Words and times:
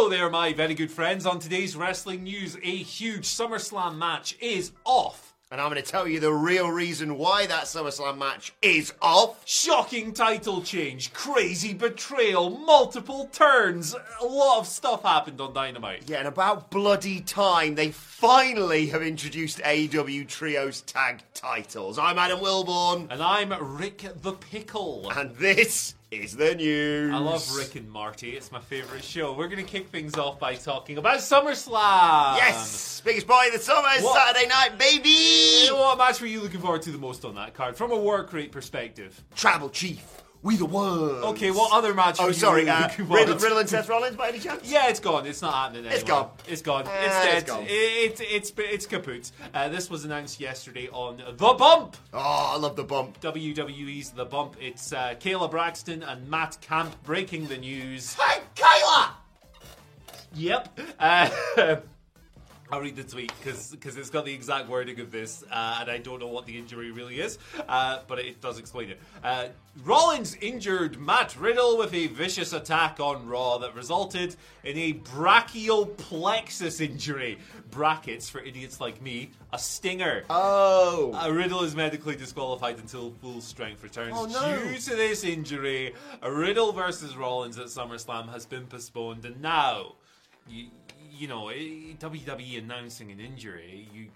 Hello 0.00 0.08
there, 0.08 0.30
my 0.30 0.54
very 0.54 0.72
good 0.72 0.90
friends. 0.90 1.26
On 1.26 1.38
today's 1.38 1.76
wrestling 1.76 2.22
news, 2.22 2.56
a 2.62 2.74
huge 2.74 3.26
SummerSlam 3.26 3.98
match 3.98 4.34
is 4.40 4.72
off. 4.86 5.34
And 5.50 5.60
I'm 5.60 5.70
going 5.70 5.82
to 5.82 5.86
tell 5.86 6.08
you 6.08 6.20
the 6.20 6.32
real 6.32 6.70
reason 6.70 7.18
why 7.18 7.44
that 7.44 7.64
SummerSlam 7.64 8.16
match 8.16 8.54
is 8.62 8.94
off. 9.02 9.46
Shocking 9.46 10.14
title 10.14 10.62
change, 10.62 11.12
crazy 11.12 11.74
betrayal, 11.74 12.48
multiple 12.48 13.26
turns. 13.30 13.94
A 14.22 14.24
lot 14.24 14.60
of 14.60 14.66
stuff 14.66 15.02
happened 15.02 15.38
on 15.38 15.52
Dynamite. 15.52 16.04
Yeah, 16.08 16.20
and 16.20 16.28
about 16.28 16.70
bloody 16.70 17.20
time 17.20 17.74
they 17.74 17.90
finally 17.90 18.86
have 18.86 19.02
introduced 19.02 19.58
AEW 19.58 20.26
Trios 20.26 20.80
tag 20.80 21.22
titles. 21.34 21.98
I'm 21.98 22.16
Adam 22.16 22.40
Wilbourn. 22.40 23.08
And 23.10 23.22
I'm 23.22 23.52
Rick 23.76 24.06
the 24.22 24.32
Pickle. 24.32 25.10
And 25.14 25.36
this 25.36 25.94
is 26.10 26.36
the 26.36 26.54
news. 26.56 27.14
I 27.14 27.18
love 27.18 27.56
Rick 27.56 27.76
and 27.76 27.88
Marty. 27.88 28.30
It's 28.30 28.50
my 28.50 28.58
favourite 28.58 29.04
show. 29.04 29.32
We're 29.32 29.46
going 29.46 29.64
to 29.64 29.70
kick 29.70 29.88
things 29.88 30.16
off 30.16 30.40
by 30.40 30.56
talking 30.56 30.98
about 30.98 31.18
SummerSlam. 31.18 32.36
Yes, 32.36 33.00
biggest 33.04 33.28
boy 33.28 33.46
of 33.46 33.52
the 33.52 33.60
summer, 33.60 33.86
What? 34.00 34.16
Saturday 34.34 34.48
night, 34.48 34.76
baby. 34.76 35.68
What 35.72 35.98
match 35.98 36.20
were 36.20 36.26
you 36.26 36.40
looking 36.40 36.60
forward 36.60 36.82
to 36.82 36.90
the 36.90 36.98
most 36.98 37.24
on 37.24 37.36
that 37.36 37.54
card, 37.54 37.76
from 37.76 37.92
a 37.92 37.96
work 37.98 38.32
rate 38.32 38.50
perspective? 38.50 39.22
Tribal 39.36 39.70
Chief, 39.70 40.04
we 40.42 40.56
the 40.56 40.64
world. 40.64 41.24
Okay, 41.36 41.50
what 41.50 41.72
other 41.72 41.92
match? 41.92 42.16
Oh, 42.18 42.32
sorry, 42.32 42.68
uh, 42.68 42.88
Riddle. 42.98 43.36
Riddle 43.36 43.58
and 43.58 43.68
Seth 43.68 43.88
Rollins 43.88 44.16
by 44.16 44.28
any 44.28 44.38
chance? 44.38 44.70
Yeah, 44.70 44.88
it's 44.88 45.00
gone. 45.00 45.26
It's 45.26 45.42
not 45.42 45.52
happening 45.52 45.80
anymore. 45.86 45.94
It's 45.94 46.04
gone. 46.04 46.30
It's 46.48 46.62
gone. 46.62 46.86
Uh, 46.86 46.90
it's 47.04 47.24
dead. 47.24 47.38
it's 47.42 47.50
gone. 47.50 47.64
It, 47.64 48.20
it's 48.20 48.52
it's 48.56 48.86
kaput. 48.86 49.30
Uh, 49.52 49.68
this 49.68 49.90
was 49.90 50.04
announced 50.04 50.40
yesterday 50.40 50.88
on 50.92 51.22
The 51.36 51.54
Bump. 51.54 51.96
Oh, 52.12 52.52
I 52.54 52.56
love 52.56 52.76
the 52.76 52.84
bump. 52.84 53.20
WWE's 53.20 54.10
The 54.10 54.24
Bump. 54.24 54.56
It's 54.60 54.92
uh, 54.92 55.14
Kayla 55.20 55.50
Braxton 55.50 56.02
and 56.02 56.28
Matt 56.28 56.58
Camp 56.60 56.94
breaking 57.04 57.46
the 57.48 57.58
news. 57.58 58.14
Hey, 58.14 58.40
Kayla! 58.56 59.10
Yep. 60.34 60.80
I'll 62.72 62.80
read 62.80 62.96
the 62.96 63.04
tweet 63.04 63.32
because 63.42 63.96
it's 63.96 64.10
got 64.10 64.24
the 64.24 64.32
exact 64.32 64.68
wording 64.68 65.00
of 65.00 65.10
this, 65.10 65.44
uh, 65.50 65.78
and 65.80 65.90
I 65.90 65.98
don't 65.98 66.20
know 66.20 66.28
what 66.28 66.46
the 66.46 66.56
injury 66.56 66.90
really 66.90 67.20
is, 67.20 67.38
uh, 67.68 68.00
but 68.06 68.18
it 68.18 68.40
does 68.40 68.58
explain 68.58 68.90
it. 68.90 69.00
Uh, 69.24 69.48
Rollins 69.84 70.36
injured 70.40 71.00
Matt 71.00 71.36
Riddle 71.38 71.78
with 71.78 71.94
a 71.94 72.08
vicious 72.08 72.52
attack 72.52 73.00
on 73.00 73.26
Raw 73.26 73.58
that 73.58 73.74
resulted 73.74 74.36
in 74.64 74.76
a 74.76 74.92
brachial 74.92 75.86
plexus 75.86 76.80
injury. 76.80 77.38
Brackets 77.70 78.28
for 78.28 78.40
idiots 78.40 78.80
like 78.80 79.00
me, 79.00 79.30
a 79.52 79.58
stinger. 79.58 80.24
Oh. 80.28 81.12
Uh, 81.14 81.30
Riddle 81.30 81.62
is 81.62 81.76
medically 81.76 82.16
disqualified 82.16 82.78
until 82.78 83.12
full 83.20 83.40
strength 83.40 83.82
returns. 83.82 84.14
Oh, 84.16 84.26
no. 84.26 84.62
Due 84.64 84.78
to 84.78 84.96
this 84.96 85.24
injury, 85.24 85.94
a 86.22 86.32
Riddle 86.32 86.72
versus 86.72 87.16
Rollins 87.16 87.58
at 87.58 87.66
SummerSlam 87.66 88.32
has 88.32 88.46
been 88.46 88.66
postponed, 88.66 89.24
and 89.24 89.40
now, 89.40 89.94
you, 90.48 90.66
you 91.20 91.28
know, 91.28 91.48
eh, 91.50 91.94
WWE 91.98 92.58
announcing 92.58 93.12
an 93.12 93.20
injury, 93.20 93.88
you 93.92 94.06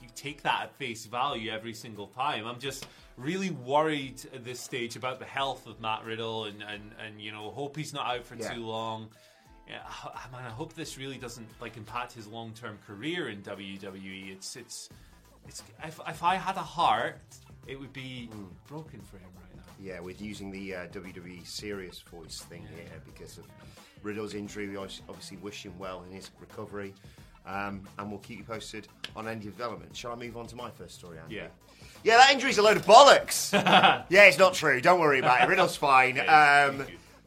you 0.00 0.08
take 0.14 0.42
that 0.42 0.62
at 0.62 0.74
face 0.76 1.04
value 1.06 1.50
every 1.50 1.74
single 1.74 2.06
time. 2.08 2.46
I'm 2.46 2.58
just 2.58 2.86
really 3.18 3.50
worried 3.50 4.22
at 4.34 4.44
this 4.44 4.60
stage 4.60 4.96
about 4.96 5.18
the 5.18 5.24
health 5.26 5.66
of 5.66 5.80
Matt 5.80 6.04
Riddle, 6.04 6.44
and 6.44 6.62
and, 6.62 6.82
and 7.04 7.20
you 7.20 7.30
know, 7.32 7.50
hope 7.50 7.76
he's 7.76 7.92
not 7.92 8.06
out 8.06 8.24
for 8.24 8.34
Yeah. 8.36 8.54
too 8.54 8.64
long. 8.66 9.08
Yeah, 9.68 9.80
I- 10.04 10.28
man, 10.32 10.46
I 10.46 10.50
hope 10.50 10.74
this 10.74 10.96
really 10.96 11.18
doesn't 11.18 11.48
like 11.60 11.76
impact 11.76 12.12
his 12.12 12.26
long 12.26 12.52
term 12.54 12.78
career 12.86 13.28
in 13.28 13.42
WWE. 13.42 14.32
It's 14.32 14.56
it's 14.56 14.88
it's 15.46 15.62
if, 15.84 16.00
if 16.08 16.22
I 16.22 16.36
had 16.36 16.56
a 16.56 16.62
heart, 16.62 17.18
it 17.66 17.78
would 17.78 17.92
be 17.92 18.30
broken 18.68 19.00
for 19.02 19.18
him 19.18 19.28
right. 19.36 19.55
Yeah, 19.80 20.00
with 20.00 20.20
using 20.20 20.50
the 20.50 20.74
uh, 20.74 20.86
WWE 20.88 21.46
serious 21.46 22.00
voice 22.00 22.40
thing 22.40 22.66
here 22.74 22.86
because 23.04 23.38
of 23.38 23.44
Riddle's 24.02 24.34
injury. 24.34 24.68
We 24.68 24.76
obviously- 24.76 25.04
obviously 25.08 25.36
wish 25.38 25.64
him 25.64 25.78
well 25.78 26.02
in 26.08 26.14
his 26.14 26.30
recovery. 26.40 26.94
Um, 27.46 27.82
and 27.98 28.10
we'll 28.10 28.18
keep 28.20 28.38
you 28.38 28.44
posted 28.44 28.88
on 29.14 29.28
any 29.28 29.40
development. 29.40 29.94
Shall 29.96 30.10
I 30.10 30.16
move 30.16 30.36
on 30.36 30.48
to 30.48 30.56
my 30.56 30.68
first 30.70 30.96
story, 30.96 31.18
Andy? 31.18 31.36
Yeah. 31.36 31.46
Yeah, 32.02 32.16
that 32.16 32.32
injury's 32.32 32.58
a 32.58 32.62
load 32.62 32.76
of 32.76 32.84
bollocks. 32.84 33.52
yeah, 34.10 34.24
it's 34.24 34.38
not 34.38 34.54
true. 34.54 34.80
Don't 34.80 34.98
worry 34.98 35.20
about 35.20 35.42
it. 35.42 35.48
Riddle's 35.48 35.76
fine. 35.76 36.18
Um, 36.28 36.86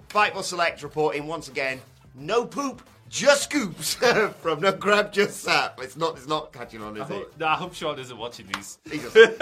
Fightful 0.10 0.44
Select 0.44 0.82
reporting 0.84 1.28
once 1.28 1.48
again 1.50 1.80
no 2.16 2.44
poop, 2.46 2.82
just 3.10 3.44
scoops 3.44 3.96
from 4.42 4.62
No 4.62 4.72
Grab, 4.72 5.12
Just 5.12 5.42
Sap. 5.42 5.80
It's 5.82 5.98
not, 5.98 6.16
it's 6.18 6.28
not 6.28 6.54
catching 6.54 6.82
on, 6.82 6.98
I 7.00 7.04
is 7.04 7.10
it? 7.10 7.14
hope, 7.14 7.34
no, 7.40 7.48
I 7.48 7.56
hope 7.56 7.74
Sean 7.74 8.00
isn't 8.00 8.18
watching 8.18 8.48
these. 8.54 8.78
He 8.90 9.00
doesn't. 9.00 9.36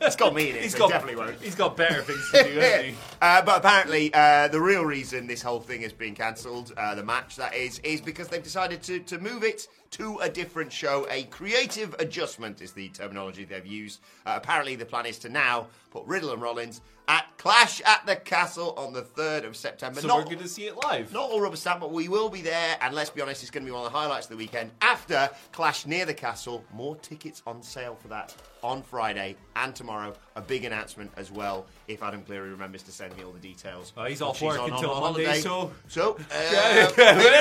it's 0.00 0.16
got 0.16 0.34
me 0.34 0.50
in 0.50 0.56
it, 0.56 0.62
He's 0.62 0.72
so 0.72 0.78
got 0.78 0.86
he 0.86 0.92
definitely 0.92 1.16
won't. 1.16 1.40
He's 1.40 1.54
got 1.54 1.76
better 1.76 2.02
things 2.02 2.30
to 2.32 2.42
do, 2.42 2.58
hasn't 2.58 2.84
he? 2.86 2.94
Uh, 3.22 3.40
but 3.42 3.58
apparently, 3.58 4.12
uh, 4.14 4.48
the 4.48 4.60
real 4.60 4.84
reason 4.84 5.28
this 5.28 5.40
whole 5.42 5.60
thing 5.60 5.82
has 5.82 5.92
been 5.92 6.12
cancelled, 6.12 6.72
uh, 6.76 6.92
the 6.94 7.04
match 7.04 7.36
that 7.36 7.54
is, 7.54 7.78
is 7.80 8.00
because 8.00 8.26
they've 8.26 8.42
decided 8.42 8.82
to, 8.82 8.98
to 8.98 9.18
move 9.18 9.44
it 9.44 9.68
to 9.92 10.18
a 10.18 10.28
different 10.28 10.72
show. 10.72 11.06
A 11.10 11.24
creative 11.24 11.94
adjustment 11.98 12.60
is 12.62 12.72
the 12.72 12.88
terminology 12.90 13.44
they've 13.44 13.66
used. 13.66 14.00
Uh, 14.26 14.34
apparently, 14.36 14.74
the 14.76 14.86
plan 14.86 15.06
is 15.06 15.18
to 15.20 15.28
now 15.28 15.66
put 15.90 16.04
Riddle 16.06 16.32
and 16.32 16.40
Rollins 16.42 16.80
at 17.08 17.26
Clash 17.36 17.82
at 17.82 18.06
the 18.06 18.16
Castle 18.16 18.74
on 18.78 18.92
the 18.92 19.02
3rd 19.02 19.44
of 19.44 19.56
September. 19.56 20.00
So 20.00 20.06
Not- 20.06 20.18
we're 20.18 20.24
going 20.24 20.38
to 20.38 20.48
see 20.48 20.66
it 20.66 20.76
live. 20.76 21.12
not 21.12 21.28
all 21.30 21.40
rubber 21.40 21.56
stamp, 21.56 21.80
but 21.80 21.92
we 21.92 22.08
will 22.08 22.30
be 22.30 22.40
there. 22.40 22.76
And 22.80 22.94
let's 22.94 23.10
be 23.10 23.20
honest, 23.20 23.42
it's 23.42 23.50
going 23.50 23.64
to 23.64 23.68
be 23.70 23.72
one 23.74 23.84
of 23.84 23.92
the 23.92 23.98
highlights 23.98 24.26
of 24.26 24.30
the 24.30 24.36
weekend. 24.36 24.70
After 24.80 25.28
Clash 25.52 25.84
near 25.84 26.06
the 26.06 26.14
castle, 26.14 26.64
more 26.72 26.96
tickets 26.96 27.42
on 27.46 27.62
sale 27.62 27.96
for 28.00 28.08
that 28.08 28.34
on 28.62 28.82
Friday 28.82 29.36
and 29.56 29.74
tomorrow. 29.74 30.14
A 30.36 30.40
big 30.40 30.64
announcement 30.64 31.10
as 31.16 31.30
well. 31.30 31.66
If 31.88 32.02
Adam 32.02 32.22
Cleary 32.22 32.50
remembers 32.50 32.82
to 32.84 32.92
send 32.92 33.14
me 33.16 33.24
all 33.24 33.32
the 33.32 33.40
details. 33.40 33.92
Oh, 33.96 34.04
he's 34.04 34.22
off 34.22 34.40
work 34.40 34.58
on- 34.60 34.70
on 34.70 34.76
until 34.76 34.94
holiday. 34.94 35.24
Monday, 35.26 35.40
so- 35.40 35.72
so 35.88 36.12
uh, 36.32 36.88
Yeah. 36.96 37.14
maybe 37.18 37.36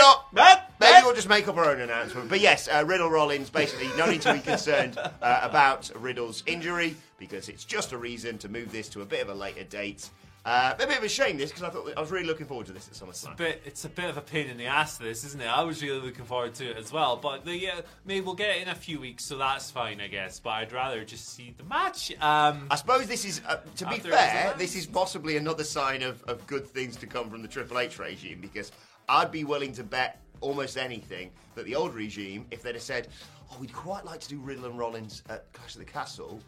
not. 1.19 1.27
Matt, 1.27 1.29
Maybe 1.29 1.43
Matt. 1.43 1.47
we'll 1.47 1.47
just 1.47 1.47
make 1.47 1.47
up 1.47 1.57
our 1.57 1.71
own 1.71 1.81
announcement. 1.81 2.29
But 2.29 2.39
yes, 2.39 2.67
uh, 2.67 2.83
Riddle 2.85 3.09
Rollins, 3.09 3.49
basically, 3.49 3.89
no 3.97 4.09
need 4.09 4.21
to 4.21 4.33
be 4.33 4.39
concerned 4.39 4.97
uh, 4.97 5.39
about 5.43 5.91
Riddle's 5.95 6.43
injury 6.45 6.95
because 7.17 7.49
it's 7.49 7.65
just 7.65 7.91
a 7.91 7.97
reason 7.97 8.37
to 8.39 8.49
move 8.49 8.71
this 8.71 8.89
to 8.89 9.01
a 9.01 9.05
bit 9.05 9.21
of 9.21 9.29
a 9.29 9.33
later 9.33 9.63
date. 9.63 10.09
Uh, 10.43 10.73
a 10.73 10.87
bit 10.87 10.97
of 10.97 11.03
a 11.03 11.09
shame 11.09 11.37
this 11.37 11.51
because 11.51 11.61
I 11.61 11.69
thought 11.69 11.93
I 11.95 11.99
was 12.01 12.09
really 12.09 12.25
looking 12.25 12.47
forward 12.47 12.65
to 12.65 12.73
this 12.73 12.87
at 12.87 12.95
SummerSlam. 12.95 13.37
Bit, 13.37 13.61
it's 13.63 13.85
a 13.85 13.89
bit 13.89 14.09
of 14.09 14.17
a 14.17 14.21
pain 14.21 14.47
in 14.47 14.57
the 14.57 14.65
ass, 14.65 14.97
this, 14.97 15.23
isn't 15.23 15.39
it? 15.39 15.45
I 15.45 15.61
was 15.61 15.83
really 15.83 16.01
looking 16.01 16.25
forward 16.25 16.55
to 16.55 16.71
it 16.71 16.77
as 16.77 16.91
well. 16.91 17.15
But 17.15 17.45
the, 17.45 17.69
uh, 17.69 17.81
maybe 18.05 18.25
we'll 18.25 18.33
get 18.33 18.55
it 18.55 18.63
in 18.63 18.67
a 18.69 18.73
few 18.73 18.99
weeks, 18.99 19.23
so 19.23 19.37
that's 19.37 19.69
fine, 19.69 20.01
I 20.01 20.07
guess. 20.07 20.39
But 20.39 20.49
I'd 20.49 20.71
rather 20.71 21.05
just 21.05 21.35
see 21.35 21.53
the 21.55 21.63
match. 21.65 22.11
Um, 22.19 22.65
I 22.71 22.75
suppose 22.75 23.05
this 23.05 23.23
is, 23.23 23.41
uh, 23.47 23.57
to 23.75 23.85
be 23.85 23.99
fair, 23.99 24.55
this 24.57 24.75
is 24.75 24.87
possibly 24.87 25.37
another 25.37 25.63
sign 25.63 26.01
of, 26.01 26.23
of 26.23 26.47
good 26.47 26.65
things 26.65 26.95
to 26.97 27.05
come 27.05 27.29
from 27.29 27.43
the 27.43 27.47
Triple 27.47 27.77
H 27.77 27.99
regime 27.99 28.39
because 28.41 28.71
I'd 29.07 29.31
be 29.31 29.43
willing 29.43 29.73
to 29.73 29.83
bet 29.83 30.20
almost 30.41 30.77
anything 30.77 31.31
that 31.55 31.65
the 31.65 31.75
old 31.75 31.93
regime, 31.93 32.45
if 32.51 32.61
they'd 32.61 32.75
have 32.75 32.81
said, 32.81 33.07
oh, 33.51 33.57
we'd 33.59 33.73
quite 33.73 34.05
like 34.05 34.19
to 34.21 34.27
do 34.29 34.39
Riddle 34.39 34.65
and 34.65 34.77
Rollins 34.77 35.23
at 35.29 35.51
Clash 35.53 35.75
of 35.75 35.79
the 35.79 35.85
Castle, 35.85 36.41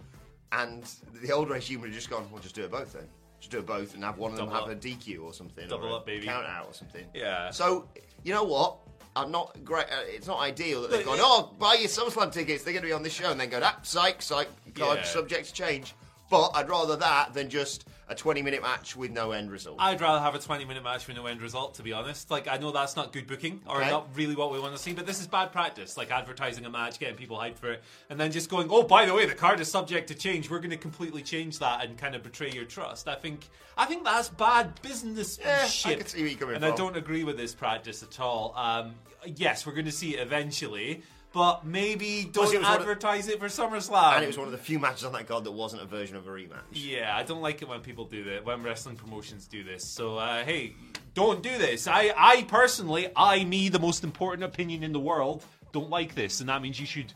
and 0.51 0.83
the 1.21 1.31
old 1.31 1.49
regime 1.49 1.81
would 1.81 1.87
have 1.89 1.95
just 1.95 2.09
gone, 2.09 2.27
well, 2.31 2.41
just 2.41 2.55
do 2.55 2.63
it 2.63 2.71
both 2.71 2.93
then. 2.93 3.07
Just 3.39 3.51
do 3.51 3.59
it 3.59 3.65
both 3.65 3.93
and 3.95 4.03
have 4.03 4.17
one 4.17 4.31
of 4.31 4.37
them 4.37 4.47
Double 4.47 4.67
have 4.67 4.69
up. 4.77 4.83
a 4.83 4.87
DQ 4.87 5.21
or 5.23 5.33
something. 5.33 5.67
Double 5.67 5.89
or 5.93 5.97
up, 5.97 6.05
baby. 6.05 6.25
Count 6.25 6.45
out 6.45 6.67
or 6.67 6.73
something. 6.73 7.05
Yeah. 7.13 7.49
So, 7.51 7.87
you 8.23 8.33
know 8.33 8.43
what? 8.43 8.77
I'm 9.15 9.31
not 9.31 9.57
great. 9.63 9.85
Uh, 9.91 9.97
it's 10.05 10.27
not 10.27 10.39
ideal 10.39 10.81
that 10.83 10.91
they've 10.91 11.05
gone. 11.05 11.17
Oh, 11.19 11.53
buy 11.59 11.75
your 11.75 11.87
SummerSlam 11.89 12.31
tickets. 12.31 12.63
They're 12.63 12.73
going 12.73 12.81
to 12.83 12.87
be 12.87 12.93
on 12.93 13.03
this 13.03 13.13
show, 13.13 13.29
and 13.31 13.39
then 13.39 13.49
go, 13.49 13.59
ah, 13.61 13.77
psych, 13.83 14.21
psych, 14.21 14.47
card 14.75 14.99
Yeah. 14.99 15.03
subject 15.05 15.47
to 15.47 15.53
change. 15.53 15.93
But 16.31 16.51
I'd 16.55 16.69
rather 16.69 16.95
that 16.95 17.33
than 17.33 17.49
just 17.49 17.87
a 18.09 18.15
20 18.15 18.41
minute 18.41 18.61
match 18.61 18.95
with 18.95 19.11
no 19.11 19.31
end 19.31 19.51
result. 19.51 19.77
I'd 19.79 20.01
rather 20.01 20.19
have 20.19 20.35
a 20.35 20.39
20 20.39 20.65
minute 20.65 20.83
match 20.83 21.07
with 21.07 21.15
no 21.15 21.25
end 21.25 21.41
result, 21.41 21.75
to 21.75 21.83
be 21.83 21.93
honest. 21.93 22.29
Like, 22.29 22.47
I 22.47 22.57
know 22.57 22.71
that's 22.71 22.95
not 22.95 23.13
good 23.13 23.27
booking 23.27 23.61
or 23.67 23.81
Okay. 23.81 23.89
not 23.89 24.09
really 24.15 24.35
what 24.35 24.51
we 24.51 24.59
want 24.59 24.75
to 24.75 24.81
see, 24.81 24.93
but 24.93 25.05
this 25.05 25.19
is 25.19 25.27
bad 25.27 25.51
practice. 25.51 25.97
Like, 25.97 26.11
advertising 26.11 26.65
a 26.65 26.69
match, 26.69 26.99
getting 26.99 27.15
people 27.15 27.37
hyped 27.37 27.57
for 27.57 27.71
it, 27.71 27.83
and 28.09 28.19
then 28.19 28.31
just 28.31 28.49
going, 28.49 28.67
oh, 28.69 28.83
by 28.83 29.05
the 29.05 29.13
way, 29.13 29.25
the 29.25 29.33
card 29.33 29.59
is 29.59 29.69
subject 29.69 30.07
to 30.09 30.15
change. 30.15 30.49
We're 30.49 30.59
going 30.59 30.71
to 30.71 30.77
completely 30.77 31.21
change 31.21 31.59
that 31.59 31.83
and 31.85 31.97
kind 31.97 32.15
of 32.15 32.23
betray 32.23 32.51
your 32.51 32.65
trust. 32.65 33.07
I 33.07 33.15
think 33.15 33.47
I 33.77 33.85
think 33.85 34.03
that's 34.03 34.29
bad 34.29 34.79
business 34.81 35.39
Yeah, 35.41 35.67
I 35.85 35.95
can 35.95 36.05
see 36.05 36.19
where 36.19 36.27
you're 36.29 36.37
coming 36.37 36.55
and 36.55 36.65
I 36.65 36.75
don't 36.75 36.95
agree 36.95 37.23
with 37.23 37.37
this 37.37 37.55
practice 37.55 38.03
at 38.03 38.19
all. 38.19 38.53
Um, 38.55 38.93
yes, 39.25 39.65
we're 39.65 39.73
going 39.73 39.85
to 39.85 39.91
see 39.91 40.15
it 40.15 40.19
eventually, 40.19 41.01
but 41.33 41.65
maybe 41.65 42.29
don't 42.31 42.45
it 42.53 42.59
was 42.59 42.63
one 42.67 42.75
of- 42.75 42.81
advertise 42.81 43.27
it 43.27 43.39
for 43.39 43.47
SummerSlam. 43.47 44.13
and 44.15 44.23
it 44.23 44.27
was 44.27 44.37
one 44.37 44.45
of 44.47 44.51
the 44.51 44.57
few 44.57 44.79
matches 44.79 45.03
on 45.03 45.11
that 45.13 45.27
card 45.27 45.43
that 45.43 45.51
wasn't 45.51 45.81
a 45.81 45.85
version 45.85 46.15
of 46.15 46.27
a 46.27 46.29
rematch. 46.29 46.61
Yeah, 46.71 47.15
I 47.15 47.23
don't 47.23 47.41
like 47.41 47.61
it 47.61 47.67
when 47.67 47.81
people 47.81 48.05
do 48.05 48.23
that, 48.25 48.45
when 48.45 48.63
wrestling 48.63 48.95
promotions 48.95 49.47
do 49.47 49.63
this. 49.63 49.83
So, 49.85 50.17
uh, 50.17 50.43
hey, 50.45 50.75
don't 51.15 51.41
do 51.43 51.57
this. 51.57 51.87
I, 51.87 52.13
I 52.15 52.43
personally, 52.43 53.07
I, 53.15 53.43
me, 53.43 53.69
the 53.69 53.79
most 53.79 54.03
important 54.03 54.43
opinion 54.43 54.83
in 54.83 54.93
the 54.93 54.99
world, 54.99 55.43
don't 55.71 55.89
like 55.89 56.13
this. 56.15 56.39
And 56.39 56.49
that 56.49 56.61
means 56.61 56.79
you 56.79 56.85
should 56.85 57.13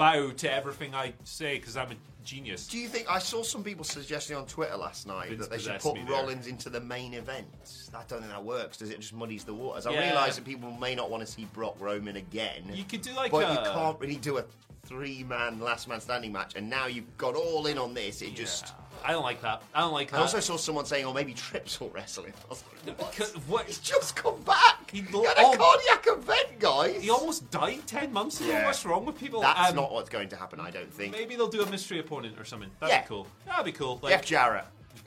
bow 0.00 0.30
to 0.30 0.50
everything 0.52 0.94
I 0.94 1.12
say 1.24 1.58
because 1.58 1.76
I'm 1.76 1.90
a 1.92 1.94
genius. 2.24 2.66
Do 2.66 2.78
you 2.78 2.88
think 2.88 3.10
I 3.10 3.18
saw 3.18 3.42
some 3.42 3.62
people 3.62 3.84
suggesting 3.84 4.34
on 4.34 4.46
Twitter 4.46 4.74
last 4.76 5.06
night 5.06 5.28
Vince 5.28 5.42
that 5.42 5.50
they 5.50 5.58
should 5.58 5.78
put 5.78 5.94
me 5.94 6.02
there. 6.04 6.12
Rollins 6.12 6.46
into 6.46 6.70
the 6.70 6.80
main 6.80 7.12
event? 7.12 7.46
I 7.94 8.02
don't 8.08 8.20
think 8.20 8.32
that 8.32 8.42
works. 8.42 8.78
Does 8.78 8.88
it 8.88 8.98
just 9.00 9.12
muddies 9.12 9.44
the 9.44 9.52
waters? 9.52 9.86
I 9.86 9.92
Yeah. 9.92 10.08
realise 10.08 10.36
that 10.36 10.46
people 10.46 10.70
may 10.70 10.94
not 10.94 11.10
want 11.10 11.20
to 11.26 11.30
see 11.30 11.44
Brock 11.52 11.76
Roman 11.78 12.16
again. 12.16 12.70
You 12.72 12.84
could 12.84 13.02
do 13.02 13.12
like 13.12 13.30
but 13.30 13.44
a- 13.44 13.52
you 13.52 13.70
can't 13.72 14.00
really 14.00 14.16
do 14.16 14.38
a 14.38 14.44
three-man 14.86 15.60
last 15.60 15.86
man 15.86 16.00
standing 16.00 16.32
match, 16.32 16.54
and 16.56 16.68
now 16.70 16.86
you've 16.86 17.16
got 17.18 17.34
all 17.34 17.66
in 17.66 17.76
on 17.76 17.92
this. 17.92 18.22
It 18.22 18.34
just. 18.34 18.72
I 19.04 19.12
don't 19.12 19.22
like 19.22 19.40
that. 19.42 19.62
I 19.74 19.80
don't 19.80 19.92
like 19.92 20.10
that. 20.10 20.18
I 20.18 20.20
also 20.20 20.40
saw 20.40 20.56
someone 20.56 20.84
saying, 20.84 21.04
"Oh, 21.06 21.12
maybe 21.12 21.32
Trips 21.32 21.78
will 21.80 21.90
wrestle 21.90 22.24
him." 22.24 22.34
I 22.46 22.48
was 22.48 22.64
like, 22.86 22.98
what? 23.00 23.14
What- 23.48 23.66
He's 23.66 23.78
just 23.78 24.16
come 24.16 24.40
back. 24.42 24.90
He 24.90 25.00
He 25.02 25.24
had 25.24 25.36
a 25.38 25.42
oh- 25.42 25.56
cardiac 25.56 26.06
guys. 26.88 27.02
he 27.02 27.10
almost 27.10 27.50
died 27.50 27.86
10 27.86 28.12
months 28.12 28.40
ago. 28.40 28.50
Yeah. 28.50 28.66
What's 28.66 28.84
wrong 28.84 29.04
with 29.04 29.18
people? 29.18 29.40
That's 29.40 29.70
Um, 29.70 29.76
not 29.76 29.92
what's 29.92 30.10
going 30.10 30.28
to 30.30 30.36
happen. 30.36 30.60
I 30.60 30.70
don't 30.70 30.92
think. 30.92 31.12
Maybe 31.12 31.36
they'll 31.36 31.48
do 31.48 31.62
a 31.62 31.70
mystery 31.70 31.98
opponent 31.98 32.38
or 32.38 32.44
something. 32.44 32.70
That'd 32.80 32.94
Yeah. 32.94 33.02
be 33.02 33.08
cool. 33.08 33.26
That'd 33.46 33.64
be 33.64 33.72
cool. 33.72 33.98
Like, 34.02 34.12
Jeff 34.12 34.24
Jarrett. 34.26 34.64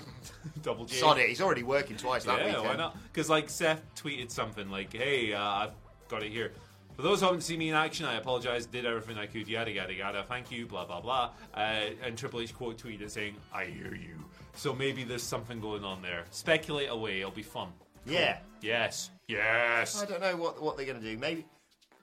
double 0.62 0.86
J. 0.86 0.96
Sod 0.98 1.18
it. 1.20 1.30
He's 1.30 1.42
already 1.42 1.64
working 1.64 1.98
twice 1.98 2.24
that 2.26 2.40
yeah, 2.40 2.46
weekend. 2.48 2.66
why 2.66 2.76
not? 2.76 2.98
Because 3.12 3.30
like 3.30 3.50
Seth 3.50 3.82
tweeted 3.96 4.32
something 4.32 4.70
like, 4.70 4.94
"Hey, 4.94 5.34
uh, 5.34 5.42
I've 5.42 5.72
got 6.08 6.24
it 6.24 6.32
here." 6.32 6.54
For 6.96 7.02
those 7.02 7.20
who 7.22 7.26
haven't 7.26 7.42
seen 7.42 7.60
me 7.60 7.70
in 7.70 7.76
action, 7.76 8.06
I 8.06 8.16
apologize. 8.16 8.66
Did 8.66 8.86
everything 8.86 9.18
I 9.18 9.26
could. 9.26 9.48
Yada 9.48 9.72
yada 9.72 9.94
yada. 9.94 10.24
Thank 10.28 10.52
you. 10.52 10.66
Blah 10.66 10.86
blah 10.86 11.02
blah. 11.02 11.32
Uh, 11.54 11.90
and 12.04 12.18
Triple 12.18 12.40
H 12.42 12.54
quote 12.56 12.78
tweeted 12.78 13.10
saying, 13.10 13.36
"I 13.54 13.66
hear 13.66 13.96
you." 13.96 14.24
So 14.56 14.74
maybe 14.74 15.04
there's 15.04 15.24
something 15.24 15.60
going 15.60 15.84
on 15.84 16.02
there. 16.02 16.26
Speculate 16.32 16.90
away. 16.90 17.20
It'll 17.20 17.32
be 17.32 17.42
fun. 17.44 17.70
Cool. 18.06 18.14
Yeah. 18.14 18.38
Yes. 18.62 19.10
Yes. 19.28 20.02
I 20.02 20.06
don't 20.06 20.22
know 20.22 20.36
what 20.38 20.62
what 20.62 20.78
they're 20.78 20.86
going 20.86 21.02
to 21.02 21.12
do. 21.12 21.18
Maybe 21.18 21.46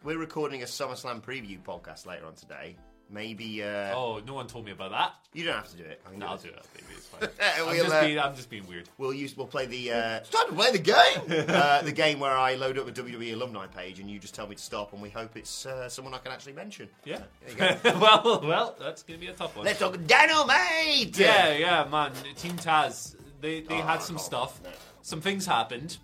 we're 0.03 0.19
recording 0.19 0.63
a 0.63 0.67
SummerSlam 0.67 1.23
preview 1.23 1.61
podcast 1.63 2.07
later 2.07 2.27
on 2.27 2.35
today. 2.35 2.77
Maybe 3.13 3.61
uh, 3.63 3.93
Oh, 3.97 4.21
no 4.25 4.35
one 4.35 4.47
told 4.47 4.65
me 4.65 4.71
about 4.71 4.93
that. 4.93 5.15
you 5.33 5.43
don't 5.45 5.57
have 5.57 5.69
to 5.73 5.77
do 5.77 5.83
it. 5.83 6.01
I 6.07 6.11
can 6.11 6.21
No, 6.21 6.27
I'll 6.29 6.37
do 6.37 6.49
do 6.49 6.55
it. 6.55 6.61
it. 6.61 6.67
Maybe 6.75 6.95
it's 6.97 7.07
fine. 7.07 7.29
I'm, 7.59 7.67
we'll, 7.67 7.75
just 7.83 7.93
uh, 7.97 8.01
being, 8.05 8.19
I'm 8.21 8.35
just 8.37 8.49
being 8.51 8.67
weird. 8.69 8.89
We'll 8.99 9.13
use 9.13 9.37
we'll 9.37 9.49
play 9.49 9.67
the 9.67 9.91
uh, 9.93 10.17
it's 10.19 10.31
time 10.31 10.47
to 10.49 10.55
play 10.55 10.71
the 10.71 10.79
game. 10.79 11.45
uh, 11.49 11.83
the 11.83 11.91
game 11.91 12.21
where 12.21 12.31
I 12.39 12.55
load 12.55 12.79
up 12.79 12.87
a 12.87 12.93
WWE 12.93 13.33
alumni 13.35 13.67
page 13.67 13.99
and 13.99 14.09
you 14.09 14.21
just 14.21 14.33
tell 14.35 14.47
me 14.47 14.55
to 14.55 14.63
stop, 14.63 14.93
and 14.93 15.03
we 15.03 15.09
hope 15.11 15.37
it's 15.37 15.67
uh, 15.67 15.89
someone 15.89 16.15
I 16.15 16.19
can 16.19 16.31
actually 16.31 16.53
mention. 16.53 16.89
Yeah. 17.05 17.19
There 17.57 17.77
you 17.77 17.79
go. 17.83 17.99
well, 18.01 18.41
well, 18.45 18.77
that's 18.79 19.03
gonna 19.03 19.19
be 19.19 19.27
a 19.27 19.33
tough 19.33 19.57
one. 19.57 19.65
Let's 19.67 19.81
talk 19.81 19.99
Dynamite. 20.07 21.19
Yeah, 21.19 21.53
yeah, 21.57 21.89
man. 21.91 22.13
Team 22.37 22.57
Taz, 22.59 23.17
they 23.41 23.63
they 23.63 23.75
Oh, 23.75 23.83
had 23.83 24.03
some 24.03 24.19
stuff. 24.19 24.61
no. 24.63 24.71
Some 25.03 25.21
things 25.21 25.47
happened. 25.47 25.99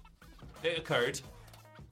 It 0.64 0.76
occurred. 0.76 1.20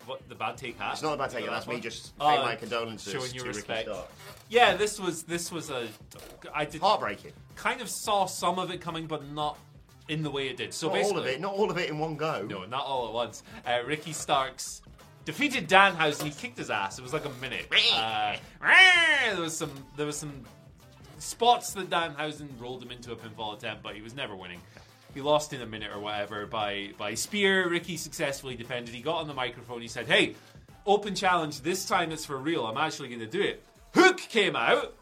What 0.07 0.29
the 0.29 0.35
bad 0.35 0.57
take 0.57 0.79
hat? 0.79 0.93
It's 0.93 1.03
not 1.03 1.15
about 1.15 1.31
bad 1.31 1.37
taking. 1.39 1.51
That's 1.51 1.67
me 1.67 1.81
just 1.81 2.17
paying 2.19 2.41
my 2.43 2.57
condolences 2.57 3.13
showing 3.13 3.33
you 3.33 3.41
to 3.41 3.47
Ricky 3.47 3.59
respect. 3.59 3.89
Stark. 3.89 4.13
Yeah, 4.49 4.77
this 4.77 5.01
was 5.01 5.23
this 5.23 5.51
was 5.53 5.71
a. 5.71 5.89
I 6.55 6.65
did 6.65 6.81
Heartbreaking. 6.81 7.33
kind 7.57 7.81
of 7.81 7.89
saw 7.89 8.27
some 8.27 8.59
of 8.59 8.71
it 8.71 8.81
coming, 8.81 9.07
but 9.07 9.29
not 9.31 9.59
in 10.09 10.23
the 10.23 10.31
way 10.31 10.49
it 10.49 10.57
did. 10.57 10.75
So 10.75 10.89
Not 10.89 10.95
basically, 10.95 11.17
all 11.17 11.21
of 11.23 11.27
it. 11.29 11.41
Not 11.41 11.55
all 11.55 11.71
of 11.71 11.79
it 11.79 11.89
in 11.89 11.99
one 11.99 12.17
go. 12.17 12.47
no, 12.49 12.65
not 12.65 12.85
all 12.85 13.09
at 13.09 13.15
once. 13.15 13.43
Uh, 13.67 13.81
Ricky 13.87 14.13
Starks 14.13 14.83
defeated 15.25 15.69
Danhausen. 15.69 16.25
He 16.25 16.31
kicked 16.31 16.59
his 16.59 16.71
ass. 16.71 16.99
It 16.99 17.03
was 17.03 17.13
like 17.13 17.25
a 17.25 17.31
minute. 17.41 17.67
Uh, 17.95 18.37
there 19.25 19.41
was 19.41 19.57
some. 19.57 19.71
There 19.97 20.07
was 20.07 20.17
some 20.19 20.45
spots 21.19 21.73
that 21.73 21.89
Danhausen 21.89 22.49
rolled 22.59 22.83
him 22.83 22.91
into 22.91 23.13
a 23.13 23.17
pinfall 23.17 23.57
attempt, 23.57 23.83
but 23.83 23.95
he 23.95 24.03
was 24.03 24.15
never 24.15 24.37
winning. 24.37 24.61
He 25.15 25.21
lost 25.21 25.53
in 25.53 25.63
a 25.63 25.67
minute 25.67 25.91
or 25.95 26.01
whatever 26.01 26.47
by 26.47 26.91
by 26.99 27.15
spear. 27.15 27.69
Ricky 27.69 27.97
successfully 27.97 28.57
defended. 28.57 28.95
He 28.95 29.01
got 29.01 29.17
on 29.17 29.29
the 29.29 29.35
microphone. 29.35 29.81
He 29.81 29.89
said, 29.89 30.07
"Hey, 30.07 30.35
open 30.85 31.15
challenge. 31.15 31.61
This 31.61 31.87
time 31.87 32.13
it's 32.13 32.27
for 32.27 32.37
real. 32.37 32.67
I'm 32.67 32.77
actually 32.77 33.09
going 33.09 33.21
to 33.21 33.27
do 33.27 33.41
it." 33.41 33.65
Hook 33.95 34.19
came 34.19 34.57
out. 34.57 34.95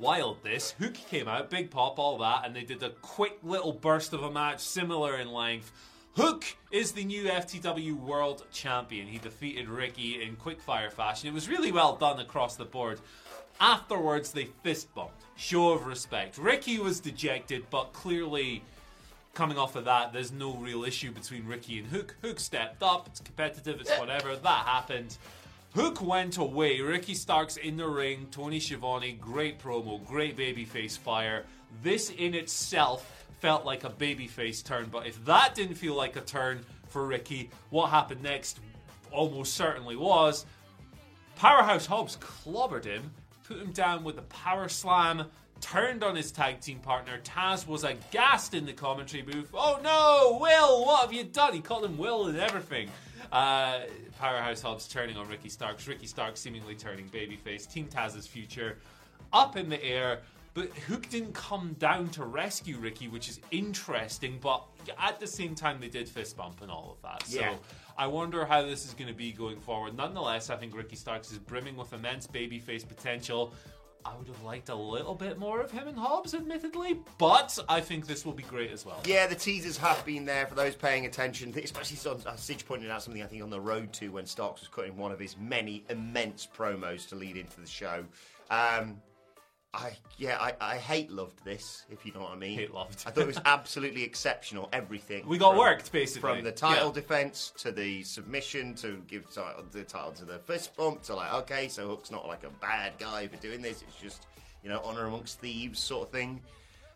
Wild 0.00 0.42
this. 0.42 0.70
Hook 0.72 0.94
came 0.94 1.28
out, 1.28 1.50
big 1.50 1.70
pop, 1.70 1.98
all 1.98 2.16
that, 2.18 2.46
and 2.46 2.56
they 2.56 2.62
did 2.62 2.82
a 2.82 2.90
quick 2.90 3.38
little 3.42 3.72
burst 3.72 4.12
of 4.12 4.22
a 4.22 4.30
match, 4.30 4.60
similar 4.60 5.18
in 5.18 5.30
length. 5.32 5.70
Hook 6.16 6.44
is 6.70 6.92
the 6.92 7.04
new 7.04 7.24
FTW 7.24 7.94
World 7.94 8.44
Champion. 8.52 9.06
He 9.06 9.18
defeated 9.18 9.68
Ricky 9.68 10.22
in 10.22 10.36
quickfire 10.36 10.92
fashion. 10.92 11.28
It 11.28 11.34
was 11.34 11.48
really 11.48 11.72
well 11.72 11.96
done 11.96 12.20
across 12.20 12.56
the 12.56 12.64
board. 12.64 13.00
Afterwards, 13.60 14.32
they 14.32 14.46
fist 14.62 14.94
bumped. 14.94 15.24
Show 15.36 15.70
of 15.70 15.86
respect. 15.86 16.38
Ricky 16.38 16.78
was 16.78 17.00
dejected, 17.00 17.66
but 17.70 17.92
clearly 17.92 18.62
coming 19.34 19.58
off 19.58 19.76
of 19.76 19.84
that, 19.86 20.12
there's 20.12 20.32
no 20.32 20.54
real 20.54 20.84
issue 20.84 21.10
between 21.10 21.46
Ricky 21.46 21.78
and 21.78 21.86
Hook. 21.86 22.16
Hook 22.22 22.38
stepped 22.38 22.82
up, 22.82 23.08
it's 23.08 23.20
competitive, 23.20 23.80
it's 23.80 23.90
whatever. 23.98 24.36
That 24.36 24.66
happened. 24.66 25.16
Hook 25.74 26.02
went 26.02 26.36
away. 26.36 26.80
Ricky 26.80 27.14
Starks 27.14 27.56
in 27.56 27.78
the 27.78 27.86
ring. 27.86 28.26
Tony 28.30 28.60
Schiavone, 28.60 29.12
great 29.12 29.58
promo, 29.58 30.04
great 30.06 30.36
babyface 30.36 30.98
fire. 30.98 31.44
This 31.82 32.10
in 32.10 32.34
itself 32.34 33.26
felt 33.40 33.64
like 33.64 33.84
a 33.84 33.90
babyface 33.90 34.62
turn, 34.62 34.88
but 34.92 35.06
if 35.06 35.24
that 35.24 35.54
didn't 35.54 35.74
feel 35.74 35.94
like 35.94 36.14
a 36.16 36.20
turn 36.20 36.64
for 36.88 37.06
Ricky, 37.06 37.50
what 37.70 37.88
happened 37.88 38.22
next 38.22 38.60
almost 39.10 39.54
certainly 39.54 39.96
was. 39.96 40.44
Powerhouse 41.36 41.86
Hobbs 41.86 42.18
clobbered 42.18 42.84
him, 42.84 43.10
put 43.44 43.56
him 43.56 43.72
down 43.72 44.04
with 44.04 44.18
a 44.18 44.22
power 44.22 44.68
slam, 44.68 45.24
turned 45.62 46.04
on 46.04 46.14
his 46.14 46.30
tag 46.30 46.60
team 46.60 46.78
partner. 46.80 47.18
Taz 47.24 47.66
was 47.66 47.84
aghast 47.84 48.52
in 48.52 48.66
the 48.66 48.74
commentary 48.74 49.22
booth. 49.22 49.48
Oh 49.54 49.80
no, 49.82 50.38
Will, 50.38 50.84
what 50.84 51.00
have 51.02 51.12
you 51.14 51.24
done? 51.24 51.54
He 51.54 51.60
called 51.60 51.86
him 51.86 51.96
Will 51.96 52.26
and 52.26 52.38
everything. 52.38 52.90
Uh, 53.30 53.80
Powerhouse 54.18 54.60
Hobbs 54.60 54.86
turning 54.86 55.16
on 55.16 55.26
Ricky 55.28 55.48
Starks. 55.48 55.88
Ricky 55.88 56.06
Starks 56.06 56.40
seemingly 56.40 56.74
turning 56.74 57.08
babyface. 57.08 57.70
Team 57.70 57.88
Taz's 57.88 58.26
future 58.26 58.76
up 59.32 59.56
in 59.56 59.70
the 59.70 59.82
air. 59.82 60.20
But 60.54 60.68
Hook 60.76 61.08
didn't 61.08 61.32
come 61.32 61.74
down 61.78 62.10
to 62.10 62.24
rescue 62.24 62.76
Ricky, 62.76 63.08
which 63.08 63.30
is 63.30 63.40
interesting. 63.52 64.38
But 64.42 64.62
at 64.98 65.18
the 65.18 65.26
same 65.26 65.54
time, 65.54 65.80
they 65.80 65.88
did 65.88 66.06
fist 66.06 66.36
bump 66.36 66.60
and 66.60 66.70
all 66.70 66.94
of 66.94 67.02
that. 67.10 67.26
So 67.26 67.40
I 67.96 68.06
wonder 68.06 68.44
how 68.44 68.60
this 68.60 68.84
is 68.84 68.92
going 68.92 69.08
to 69.08 69.16
be 69.16 69.32
going 69.32 69.60
forward. 69.60 69.96
Nonetheless, 69.96 70.50
I 70.50 70.56
think 70.56 70.76
Ricky 70.76 70.96
Starks 70.96 71.32
is 71.32 71.38
brimming 71.38 71.74
with 71.74 71.94
immense 71.94 72.26
babyface 72.26 72.86
potential. 72.86 73.54
I 74.04 74.16
would 74.16 74.26
have 74.26 74.42
liked 74.42 74.68
a 74.68 74.74
little 74.74 75.14
bit 75.14 75.38
more 75.38 75.60
of 75.60 75.70
him 75.70 75.88
and 75.88 75.98
Hobbs, 75.98 76.34
admittedly, 76.34 77.00
but 77.18 77.58
I 77.68 77.80
think 77.80 78.06
this 78.06 78.24
will 78.24 78.32
be 78.32 78.42
great 78.42 78.70
as 78.70 78.84
well. 78.84 79.00
Yeah, 79.06 79.26
the 79.26 79.34
teasers 79.34 79.76
have 79.78 80.04
been 80.04 80.24
there 80.24 80.46
for 80.46 80.54
those 80.54 80.74
paying 80.74 81.06
attention. 81.06 81.52
Especially, 81.56 81.96
some, 81.96 82.18
uh, 82.26 82.36
Sidge 82.36 82.66
pointed 82.66 82.90
out 82.90 83.02
something 83.02 83.22
I 83.22 83.26
think 83.26 83.42
on 83.42 83.50
the 83.50 83.60
road 83.60 83.92
to 83.94 84.10
when 84.10 84.26
Starks 84.26 84.60
was 84.60 84.68
cutting 84.68 84.96
one 84.96 85.12
of 85.12 85.18
his 85.18 85.36
many 85.36 85.84
immense 85.88 86.46
promos 86.46 87.08
to 87.10 87.14
lead 87.14 87.36
into 87.36 87.60
the 87.60 87.66
show. 87.66 88.04
Um, 88.50 89.00
I 89.74 89.92
yeah, 90.18 90.36
I, 90.38 90.52
I 90.60 90.76
hate 90.76 91.10
loved 91.10 91.42
this, 91.44 91.84
if 91.90 92.04
you 92.04 92.12
know 92.12 92.20
what 92.20 92.32
I 92.32 92.36
mean. 92.36 92.58
Hate 92.58 92.74
loved. 92.74 93.02
I 93.06 93.10
thought 93.10 93.22
it 93.22 93.26
was 93.26 93.40
absolutely 93.46 94.02
exceptional. 94.04 94.68
Everything 94.72 95.26
We 95.26 95.38
got 95.38 95.50
from- 95.52 95.58
worked, 95.60 95.90
basically. 95.92 96.20
from 96.34 96.44
the 96.44 96.52
title 96.52 96.88
Yeah. 96.88 96.92
defense 96.94 97.52
to 97.58 97.72
the 97.72 98.02
submission 98.02 98.74
to 98.76 99.02
give 99.08 99.32
title, 99.32 99.64
the 99.70 99.82
title 99.84 100.12
to 100.12 100.24
the 100.26 100.38
fist 100.40 100.76
bump 100.76 101.02
to 101.04 101.14
like 101.14 101.32
okay, 101.34 101.68
so 101.68 101.88
Hook's 101.88 102.10
not 102.10 102.26
like 102.28 102.44
a 102.44 102.50
bad 102.60 102.92
guy 102.98 103.28
for 103.28 103.36
doing 103.38 103.62
this. 103.62 103.82
It's 103.82 103.96
just 103.96 104.26
you 104.62 104.68
know 104.68 104.80
honor 104.84 105.06
amongst 105.06 105.40
thieves 105.40 105.78
sort 105.78 106.08
of 106.08 106.12
thing. 106.12 106.40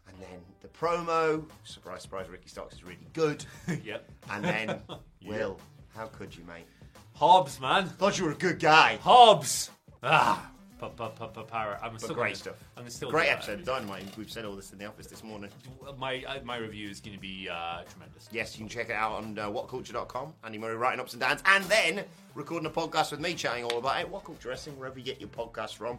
And 0.08 0.16
then 0.20 0.38
the 0.60 0.68
promo, 0.68 1.44
surprise, 1.64 2.02
surprise, 2.02 2.28
Ricky 2.28 2.48
Starks 2.48 2.76
is 2.76 2.84
really 2.84 3.08
good. 3.14 3.44
Yep. 3.84 4.08
And 4.30 4.44
then 4.44 4.80
Will, 5.26 5.58
how 5.94 6.06
could 6.06 6.36
you, 6.36 6.44
mate? 6.44 6.66
Hobbs, 7.14 7.58
man. 7.58 7.88
Thought 7.88 8.18
you 8.18 8.26
were 8.26 8.32
a 8.32 8.36
good 8.36 8.58
guy. 8.60 8.98
Hobbs! 9.02 9.70
Ah, 10.02 10.48
I'm 11.82 11.98
still 11.98 12.14
great 12.14 12.24
gonna- 12.24 12.34
stuff. 12.36 12.54
I'm 12.76 12.82
gonna 12.82 12.90
still 12.90 13.10
Great 13.10 13.30
episode 13.30 13.60
of 13.60 13.64
Dynamite. 13.66 14.04
We've 14.16 14.30
said 14.30 14.44
all 14.44 14.54
this 14.54 14.72
in 14.72 14.78
the 14.78 14.86
office 14.86 15.06
this 15.06 15.22
morning. 15.24 15.50
My 15.98 16.22
uh, 16.24 16.38
my 16.44 16.56
review 16.56 16.88
is 16.90 17.00
going 17.00 17.16
to 17.16 17.20
be 17.20 17.48
uh, 17.48 17.82
tremendous. 17.90 18.28
Yes, 18.32 18.56
you 18.58 18.64
can 18.64 18.68
check 18.68 18.90
it 18.90 18.94
out 18.96 19.12
on 19.12 19.38
uh, 19.38 19.48
whatculture.com. 19.48 20.34
Andy 20.44 20.58
Murray 20.58 20.76
writing 20.76 21.00
ups 21.00 21.12
and 21.12 21.20
downs. 21.20 21.42
And 21.46 21.64
then 21.64 22.04
recording 22.34 22.66
a 22.66 22.70
podcast 22.70 23.10
with 23.10 23.20
me 23.20 23.34
chatting 23.34 23.64
all 23.64 23.78
about 23.78 24.00
it. 24.00 24.08
What 24.08 24.24
Culture 24.24 24.48
Wrestling, 24.50 24.78
wherever 24.78 24.98
you 24.98 25.04
get 25.04 25.20
your 25.20 25.30
podcast 25.30 25.74
from. 25.76 25.98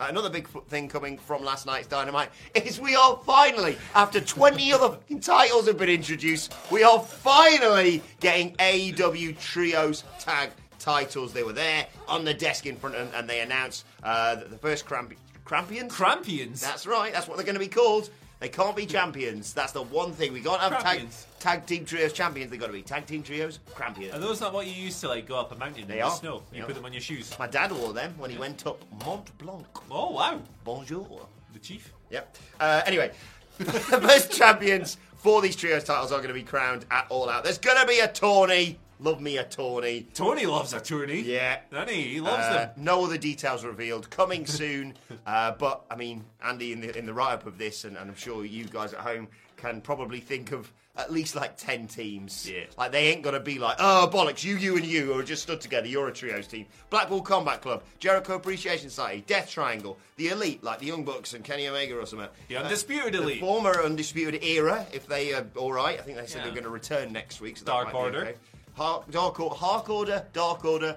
Uh, 0.00 0.06
another 0.08 0.30
big 0.30 0.48
thing 0.68 0.88
coming 0.88 1.18
from 1.18 1.44
last 1.44 1.66
night's 1.66 1.86
Dynamite 1.86 2.30
is 2.54 2.80
we 2.80 2.96
are 2.96 3.20
finally, 3.24 3.76
after 3.94 4.20
20 4.20 4.72
other 4.72 4.98
titles 5.20 5.66
have 5.66 5.78
been 5.78 5.88
introduced, 5.88 6.54
we 6.70 6.82
are 6.82 7.00
finally 7.00 8.02
getting 8.20 8.54
AEW 8.56 9.38
Trios 9.38 10.04
Tag 10.18 10.50
titles. 10.78 11.32
They 11.32 11.42
were 11.42 11.52
there 11.52 11.86
on 12.08 12.24
the 12.24 12.34
desk 12.34 12.66
in 12.66 12.76
front, 12.76 12.96
and, 12.96 13.12
and 13.14 13.28
they 13.28 13.40
announced 13.40 13.84
uh, 14.02 14.36
that 14.36 14.50
the 14.50 14.58
first 14.58 14.84
Cramp- 14.86 15.14
Crampions? 15.44 15.92
Crampions. 15.92 16.60
That's 16.60 16.86
right, 16.86 17.12
that's 17.12 17.28
what 17.28 17.36
they're 17.36 17.46
going 17.46 17.54
to 17.54 17.60
be 17.60 17.68
called. 17.68 18.10
They 18.40 18.48
can't 18.48 18.74
be 18.74 18.86
champions. 18.86 19.54
That's 19.54 19.70
the 19.70 19.82
one 19.82 20.10
thing. 20.12 20.32
We 20.32 20.40
can't 20.40 20.60
have 20.60 20.82
tag. 20.82 21.06
Tag 21.42 21.66
team 21.66 21.84
trios 21.84 22.12
champions. 22.12 22.50
They've 22.50 22.60
got 22.60 22.68
to 22.68 22.72
be 22.72 22.82
tag 22.82 23.04
team 23.06 23.22
trios 23.22 23.58
crampions. 23.74 24.14
Are 24.14 24.18
those 24.20 24.40
not 24.40 24.52
what 24.54 24.66
you 24.66 24.72
used 24.72 25.00
to 25.00 25.08
like 25.08 25.26
go 25.26 25.36
up 25.38 25.50
a 25.52 25.56
mountain 25.56 25.86
They 25.88 25.94
in 25.94 25.98
the 26.00 26.04
are. 26.06 26.10
snow? 26.12 26.42
They 26.50 26.58
You 26.58 26.62
are. 26.62 26.66
put 26.66 26.76
them 26.76 26.84
on 26.84 26.92
your 26.92 27.02
shoes. 27.02 27.34
My 27.38 27.46
dad 27.48 27.72
wore 27.72 27.92
them 27.92 28.14
when 28.16 28.30
he 28.30 28.38
went 28.38 28.66
up 28.66 28.80
Mont 29.04 29.36
Blanc. 29.38 29.66
Oh 29.90 30.10
wow, 30.12 30.40
Bonjour. 30.64 31.26
the 31.52 31.58
chief. 31.58 31.92
Yep. 32.10 32.36
Uh, 32.60 32.82
anyway, 32.86 33.10
the 33.58 33.64
first 33.72 34.30
champions 34.32 34.96
for 35.16 35.42
these 35.42 35.56
trios 35.56 35.84
titles 35.84 36.12
are 36.12 36.18
going 36.18 36.28
to 36.28 36.34
be 36.34 36.42
crowned 36.42 36.84
at 36.90 37.06
All 37.10 37.28
Out. 37.28 37.42
There's 37.44 37.58
going 37.58 37.80
to 37.80 37.86
be 37.86 37.98
a 38.00 38.08
tourney. 38.08 38.78
Love 39.00 39.20
me 39.20 39.36
a 39.38 39.44
tourney. 39.44 40.06
Tony 40.14 40.46
loves 40.46 40.72
a 40.74 40.80
tourney. 40.80 41.22
Yeah. 41.22 41.58
he? 41.88 42.02
He 42.02 42.20
loves 42.20 42.44
Uh, 42.46 42.52
them. 42.52 42.70
no 42.76 43.04
other 43.04 43.18
details 43.18 43.64
revealed. 43.64 44.08
Coming 44.10 44.46
soon. 44.46 44.94
uh, 45.26 45.52
but 45.58 45.84
I 45.90 45.96
mean, 45.96 46.24
Andy, 46.44 46.72
in 46.72 46.80
the 46.80 46.96
in 46.96 47.04
the 47.06 47.12
write 47.12 47.32
up 47.32 47.46
of 47.46 47.58
this, 47.58 47.82
and, 47.84 47.96
and 47.96 48.08
I'm 48.08 48.16
sure 48.16 48.44
you 48.44 48.64
guys 48.66 48.92
at 48.92 49.00
home 49.00 49.26
can 49.56 49.80
probably 49.80 50.20
think 50.20 50.52
of 50.52 50.70
at 50.96 51.10
least 51.10 51.34
like 51.34 51.56
ten 51.56 51.86
teams. 51.86 52.50
Yeah. 52.50 52.64
Like 52.76 52.92
they 52.92 53.08
ain't 53.08 53.22
gonna 53.22 53.40
be 53.40 53.58
like, 53.58 53.76
oh 53.78 54.10
bollocks, 54.12 54.44
you, 54.44 54.56
you, 54.56 54.76
and 54.76 54.84
you 54.84 55.14
are 55.14 55.22
just 55.22 55.42
stood 55.42 55.60
together. 55.60 55.86
You're 55.86 56.08
a 56.08 56.12
trios 56.12 56.46
team. 56.46 56.66
Blackpool 56.90 57.22
Combat 57.22 57.62
Club, 57.62 57.82
Jericho 57.98 58.34
Appreciation 58.34 58.90
Society, 58.90 59.24
Death 59.26 59.48
Triangle, 59.50 59.98
the 60.16 60.28
Elite, 60.28 60.62
like 60.62 60.80
the 60.80 60.86
Young 60.86 61.04
Bucks 61.04 61.32
and 61.34 61.42
Kenny 61.44 61.66
Omega 61.66 61.98
or 61.98 62.04
something. 62.06 62.28
The 62.48 62.56
uh, 62.56 62.62
Undisputed 62.64 63.14
the 63.14 63.22
Elite. 63.22 63.40
former 63.40 63.82
Undisputed 63.82 64.42
Era, 64.44 64.86
if 64.92 65.06
they 65.06 65.32
are 65.32 65.46
all 65.56 65.72
right. 65.72 65.98
I 65.98 66.02
think 66.02 66.18
they 66.18 66.26
said 66.26 66.38
Yeah. 66.38 66.44
they're 66.44 66.52
going 66.52 66.64
to 66.64 66.70
return 66.70 67.12
next 67.12 67.40
week. 67.40 67.56
So 67.56 67.64
Dark 67.64 67.94
Order. 67.94 68.18
okay. 68.20 68.34
Har- 68.74 69.04
Dark, 69.10 69.36
Hark 69.38 69.88
Order, 69.90 70.26
Dark 70.32 70.64
Order, 70.64 70.96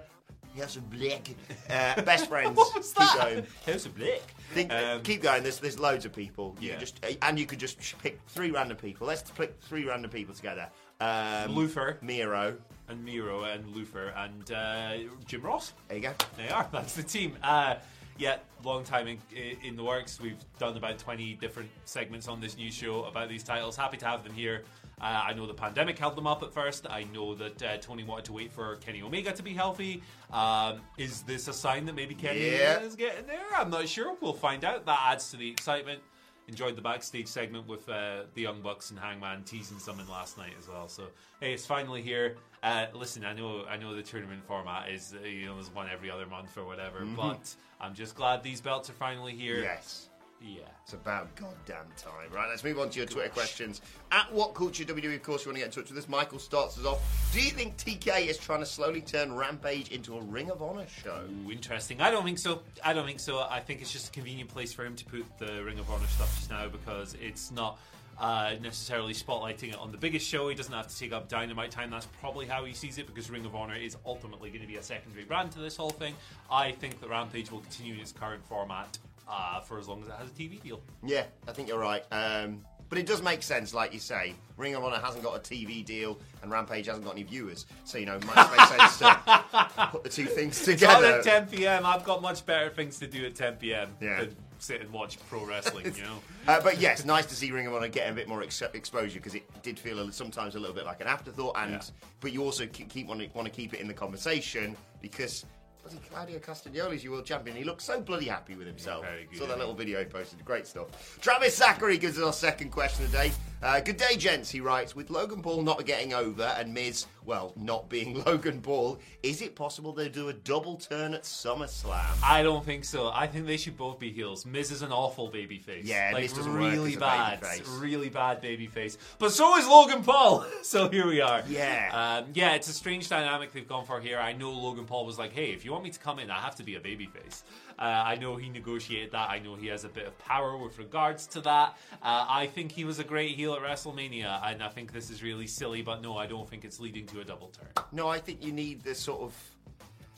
House 0.58 0.76
of 0.76 0.90
Black, 0.90 1.30
uh, 1.70 2.02
Best 2.02 2.28
Friends. 2.28 2.56
What 2.58 2.76
was 2.76 2.88
Keep 2.94 2.98
that? 2.98 3.18
going. 3.22 3.46
House 3.66 3.86
of 3.86 3.96
Blake. 3.96 4.24
Think, 4.54 4.72
Um, 4.72 5.02
keep 5.02 5.22
going. 5.22 5.44
There's 5.44 5.60
there's 5.60 5.80
loads 5.80 6.06
of 6.06 6.14
people. 6.14 6.56
You 6.60 6.72
Yeah. 6.72 6.78
just 6.80 7.04
and 7.22 7.38
you 7.40 7.46
could 7.46 7.60
just 7.60 7.78
pick 8.00 8.20
three 8.30 8.52
random 8.52 8.78
people. 8.78 9.08
Let's 9.08 9.30
pick 9.32 9.60
three 9.62 9.86
random 9.86 10.12
people 10.12 10.34
together. 10.34 10.70
Um, 11.02 11.52
Luther. 11.54 11.98
Miro. 12.02 12.58
and 12.88 13.04
Miro 13.04 13.44
and 13.44 13.68
Luther 13.76 14.14
and 14.16 14.52
uh, 14.52 14.94
Jim 15.26 15.42
Ross. 15.42 15.74
There 15.88 15.98
you 15.98 16.04
go. 16.04 16.14
They 16.38 16.50
are. 16.50 16.68
That's 16.72 16.94
the 16.94 17.04
team. 17.04 17.36
Uh, 17.44 17.76
yeah, 18.18 18.38
long 18.64 18.84
time 18.86 19.08
in, 19.08 19.18
in 19.64 19.76
the 19.76 19.84
works. 19.84 20.22
We've 20.22 20.38
done 20.60 20.78
about 20.78 20.98
20 21.00 21.34
different 21.34 21.70
segments 21.84 22.28
on 22.30 22.40
this 22.40 22.56
new 22.56 22.72
show 22.72 23.04
about 23.06 23.28
these 23.28 23.44
titles. 23.44 23.76
Happy 23.76 23.98
to 23.98 24.06
have 24.06 24.24
them 24.24 24.34
here. 24.34 24.64
Uh, 25.02 25.24
I 25.28 25.34
know 25.34 25.46
the 25.46 25.54
pandemic 25.54 26.00
held 26.00 26.16
them 26.16 26.26
up 26.28 26.42
at 26.42 26.54
first. 26.54 26.88
I 26.90 27.04
know 27.14 27.36
that 27.36 27.62
uh, 27.62 27.78
Tony 27.78 28.04
wanted 28.04 28.26
to 28.26 28.34
wait 28.34 28.52
for 28.52 28.78
Kenny 28.78 29.02
Omega 29.02 29.34
to 29.34 29.44
be 29.44 29.54
healthy. 29.54 30.02
Um, 30.32 30.82
is 30.98 31.22
this 31.24 31.48
a 31.48 31.54
sign 31.54 31.86
that 31.86 31.96
maybe 31.96 32.16
Kenny 32.16 32.52
Yeah. 32.52 32.80
is 32.80 32.96
getting 32.96 33.28
there? 33.28 33.44
I'm 33.56 33.70
not 33.70 33.88
sure. 33.90 34.16
We'll 34.22 34.34
find 34.34 34.64
out. 34.64 34.86
That 34.86 35.00
adds 35.04 35.32
to 35.32 35.38
the 35.38 35.50
excitement. 35.50 36.00
Enjoyed 36.48 36.76
the 36.76 36.82
backstage 36.82 37.28
segment 37.28 37.68
with 37.68 37.90
uh, 37.90 38.22
the 38.36 38.42
Young 38.44 38.62
Bucks 38.62 38.92
and 38.92 39.00
Hangman 39.00 39.44
teasing 39.44 39.80
something 39.80 40.08
last 40.08 40.38
night 40.38 40.54
as 40.60 40.68
well. 40.68 40.88
So 40.88 41.08
hey, 41.42 41.54
it's 41.54 41.66
finally 41.66 42.04
here. 42.04 42.36
Uh, 42.62 42.86
listen, 42.94 43.26
I 43.26 43.34
know, 43.34 43.66
I 43.68 43.78
know 43.78 43.96
the 43.96 44.04
tournament 44.04 44.44
format 44.48 44.90
is 44.92 45.16
you 45.26 45.48
know 45.48 45.58
is 45.58 45.72
one 45.74 45.88
every 45.92 46.12
other 46.12 46.28
month 46.28 46.56
or 46.56 46.64
whatever, 46.64 47.04
but 47.16 47.54
I'm 47.82 47.96
just 47.96 48.14
glad 48.16 48.44
these 48.44 48.62
belts 48.62 48.92
are 48.92 48.94
finally 48.94 49.34
here. 49.34 49.60
Yes. 49.62 50.10
Yeah. 50.46 50.62
It's 50.84 50.94
about 50.94 51.34
goddamn 51.36 51.88
time. 51.98 52.32
Right, 52.32 52.48
let's 52.48 52.64
move 52.64 52.78
on 52.78 52.92
to 52.92 53.00
your 53.00 53.08
Twitter 53.08 53.30
questions. 53.30 53.82
At 54.12 54.32
What 54.32 54.54
Culture 54.54 54.84
WWE, 54.84 55.16
of 55.16 55.24
course, 55.24 55.44
you 55.44 55.50
want 55.50 55.58
to 55.58 55.66
get 55.66 55.76
in 55.76 55.84
touch 55.84 55.90
with 55.90 55.98
us. 55.98 56.08
Michael 56.08 56.38
starts 56.38 56.78
us 56.78 56.86
off. 56.86 57.02
Do 57.34 57.42
you 57.42 57.50
think 57.50 57.78
TK 57.78 58.28
is 58.28 58.38
trying 58.38 58.60
to 58.60 58.66
slowly 58.68 59.02
turn 59.02 59.34
Rampage 59.36 59.90
into 59.90 60.16
a 60.16 60.22
Ring 60.22 60.52
of 60.52 60.62
Honor 60.62 60.86
show? 60.88 61.24
Ooh, 61.48 61.52
interesting. 61.52 62.02
I 62.02 62.12
don't 62.12 62.24
think 62.24 62.38
so. 62.38 62.62
I 62.84 62.94
don't 62.94 63.08
think 63.08 63.20
so. 63.20 63.40
I 63.50 63.60
think 63.60 63.82
it's 63.82 63.92
just 63.92 64.10
a 64.10 64.12
convenient 64.12 64.52
place 64.52 64.72
for 64.72 64.86
him 64.86 64.96
to 64.96 65.06
put 65.06 65.26
the 65.40 65.64
Ring 65.64 65.80
of 65.80 65.90
Honor 65.90 66.06
stuff 66.06 66.36
just 66.36 66.52
now 66.52 66.68
because 66.68 67.16
it's 67.20 67.50
not 67.52 67.80
uh, 68.20 68.54
necessarily 68.62 69.14
spotlighting 69.14 69.70
it 69.70 69.80
on 69.80 69.92
the 69.92 69.98
biggest 69.98 70.28
show. 70.28 70.48
He 70.50 70.56
doesn't 70.56 70.74
have 70.74 70.88
to 70.88 70.98
take 70.98 71.14
up 71.14 71.28
dynamite 71.28 71.72
time. 71.72 71.90
That's 71.90 72.08
probably 72.22 72.46
how 72.46 72.64
he 72.64 72.74
sees 72.74 73.00
it 73.00 73.08
because 73.08 73.32
Ring 73.32 73.46
of 73.46 73.56
Honor 73.56 73.76
is 73.76 73.98
ultimately 74.06 74.50
going 74.50 74.62
to 74.62 74.68
be 74.68 74.76
a 74.76 74.84
secondary 74.84 75.26
brand 75.26 75.52
to 75.54 75.60
this 75.60 75.76
whole 75.76 75.90
thing. 75.90 76.14
I 76.52 76.74
think 76.74 77.02
that 77.02 77.10
Rampage 77.10 77.52
will 77.52 77.62
continue 77.62 77.96
in 77.96 78.00
its 78.00 78.12
current 78.12 78.46
format 78.46 79.00
uh, 79.28 79.60
for 79.62 79.80
as 79.80 79.88
long 79.88 80.02
as 80.02 80.08
it 80.08 80.14
has 80.18 80.30
a 80.30 80.34
TV 80.34 80.62
deal. 80.62 80.82
Yeah, 81.04 81.24
I 81.48 81.52
think 81.52 81.68
you're 81.68 81.80
right. 81.80 82.04
Um, 82.12 82.66
but 82.88 83.00
it 83.00 83.08
does 83.08 83.22
make 83.24 83.42
sense, 83.42 83.74
like 83.74 83.94
you 83.94 84.00
say. 84.00 84.36
Ring 84.58 84.76
of 84.76 84.84
Honor 84.84 85.00
hasn't 85.00 85.24
got 85.24 85.36
a 85.36 85.40
TV 85.40 85.84
deal, 85.84 86.20
and 86.44 86.52
Rampage 86.52 86.86
hasn't 86.86 87.04
got 87.04 87.14
any 87.16 87.24
viewers. 87.24 87.66
So 87.84 87.98
you 87.98 88.06
know, 88.06 88.16
it 88.18 88.26
might 88.28 88.50
make 88.52 88.68
sense 88.80 88.98
to 89.00 89.88
put 89.92 90.04
the 90.04 90.10
two 90.10 90.26
things 90.26 90.56
It's 90.68 90.82
together. 90.82 91.06
at 91.18 91.24
10 91.24 91.48
p.m. 91.48 91.86
I've 91.86 92.04
got 92.04 92.22
much 92.22 92.46
better 92.46 92.70
things 92.70 93.00
to 93.00 93.08
do 93.08 93.26
at 93.26 93.36
10 93.36 93.56
p.m. 93.56 93.90
Yeah. 94.00 94.22
than 94.22 94.36
sit 94.60 94.82
and 94.82 94.92
watch 94.92 95.18
pro 95.30 95.44
wrestling. 95.46 95.94
You 95.96 96.04
know. 96.04 96.18
Uh, 96.48 96.62
but 96.62 96.80
yes, 96.80 97.04
nice 97.06 97.26
to 97.26 97.34
see 97.34 97.50
Ring 97.52 97.66
of 97.66 97.74
Honor 97.74 97.88
getting 97.88 98.12
a 98.12 98.16
bit 98.16 98.28
more 98.28 98.44
ex- 98.44 98.62
exposure 98.62 99.18
because 99.18 99.34
it 99.34 99.42
did 99.64 99.80
feel 99.80 99.98
a, 99.98 100.12
sometimes 100.12 100.54
a 100.54 100.60
little 100.60 100.76
bit 100.76 100.86
like 100.86 101.02
an 101.02 101.08
afterthought. 101.08 101.56
And 101.58 101.72
Yeah. 101.72 101.82
but 102.20 102.32
you 102.34 102.44
also 102.44 102.68
keep, 102.68 102.88
keep 102.90 103.08
want 103.08 103.20
to 103.20 103.28
want 103.34 103.48
to 103.48 103.52
keep 103.52 103.74
it 103.74 103.80
in 103.80 103.88
the 103.88 103.96
conversation 103.96 104.78
because. 105.02 105.44
Bloody 105.86 106.08
Claudio 106.10 106.40
Castagnoli's 106.40 107.04
your 107.04 107.14
world 107.14 107.26
champion. 107.26 107.56
He 107.56 107.64
looks 107.64 107.84
so 107.84 108.02
bloody 108.02 108.26
happy 108.26 108.56
with 108.56 108.66
himself. 108.66 109.06
Very 109.06 109.26
good, 109.26 109.38
Saw 109.38 109.46
that 109.48 109.60
little 109.60 109.76
video 109.76 110.00
he 110.00 110.06
posted. 110.06 110.44
Great 110.44 110.66
stuff. 110.66 111.20
Travis 111.22 111.56
Zachary 111.56 111.98
gives 111.98 112.18
us 112.18 112.24
our 112.24 112.34
second 112.34 112.72
question 112.72 113.06
today. 113.06 113.32
Uh, 113.62 113.80
good 113.80 113.98
day, 113.98 114.16
gents. 114.18 114.50
He 114.50 114.62
writes, 114.62 114.96
with 114.96 115.10
Logan 115.10 115.42
Paul 115.42 115.62
not 115.62 115.86
getting 115.86 116.14
over 116.14 116.44
and 116.58 116.74
Miz, 116.74 117.06
well, 117.26 117.54
not 117.56 117.90
being 117.90 118.24
Logan 118.26 118.62
Paul, 118.62 119.00
is 119.24 119.42
it 119.42 119.56
possible 119.56 119.94
they 119.94 120.10
do 120.10 120.30
a 120.30 120.34
double 120.34 120.76
turn 120.78 121.14
at 121.14 121.24
SummerSlam? 121.24 122.06
I 122.24 122.44
don't 122.44 122.64
think 122.64 122.86
so. 122.86 123.12
I 123.14 123.28
think 123.28 123.48
they 123.48 123.58
should 123.58 123.78
both 123.78 124.00
be 124.00 124.12
heels. 124.12 124.46
Miz 124.46 124.72
is 124.72 124.82
an 124.82 124.92
awful 124.92 125.32
babyface. 125.32 125.82
Yeah, 125.84 126.12
like 126.14 126.24
Miz 126.24 126.48
really 126.48 126.96
bad, 126.96 127.40
really 127.78 128.10
bad 128.10 128.42
babyface. 128.42 128.98
But 129.20 129.32
so 129.32 129.58
is 129.58 129.68
Logan 129.68 130.04
Paul. 130.04 130.46
so 130.62 130.90
here 130.90 131.08
we 131.08 131.22
are. 131.22 131.44
Yeah. 131.48 132.22
um, 132.24 132.32
yeah. 132.34 132.54
It's 132.54 132.70
a 132.70 132.74
strange 132.74 133.10
dynamic 133.10 133.54
they've 133.54 133.68
gone 133.68 133.86
for 133.86 134.00
here. 134.00 134.20
I 134.20 134.34
know 134.34 134.52
Logan 134.52 134.86
Paul 134.86 135.06
was 135.06 135.18
like, 135.18 135.34
"Hey, 135.34 135.52
if 135.52 135.66
you 135.66 135.72
want 135.72 135.84
me 135.84 135.90
to 135.92 136.00
come 136.00 136.20
in, 136.20 136.30
I 136.30 136.40
have 136.40 136.56
to 136.56 136.64
be 136.64 136.76
a 136.76 136.80
babyface." 136.80 137.44
Uh, 137.78 137.82
I 137.84 138.16
know 138.16 138.38
he 138.38 138.50
negotiated 138.50 139.12
that. 139.12 139.30
I 139.30 139.40
know 139.40 139.56
he 139.56 139.68
has 139.68 139.84
a 139.84 139.90
bit 139.90 140.08
of 140.08 140.18
power 140.20 140.56
with 140.58 140.78
regards 140.80 141.28
to 141.28 141.42
that. 141.42 141.78
Uh, 142.02 142.26
I 142.30 142.48
think 142.48 142.72
he 142.72 142.86
was 142.86 143.00
a 143.00 143.04
great 143.04 143.36
heel 143.36 143.54
at 143.54 143.62
WrestleMania, 143.62 144.42
and 144.46 144.64
I 144.64 144.70
think 144.70 144.94
this 144.94 145.10
is 145.10 145.22
really 145.22 145.48
silly. 145.48 145.82
But 145.82 146.02
no, 146.02 146.18
I 146.18 146.26
don't 146.26 146.50
think 146.50 146.64
it's 146.64 146.80
leading 146.80 147.06
to 147.08 147.15
a 147.22 147.24
double 147.24 147.50
turn. 147.50 147.86
No, 147.92 148.08
I 148.08 148.20
think 148.20 148.44
you 148.44 148.52
need 148.52 148.84
the 148.84 148.96
sort 148.96 149.22
of 149.22 149.34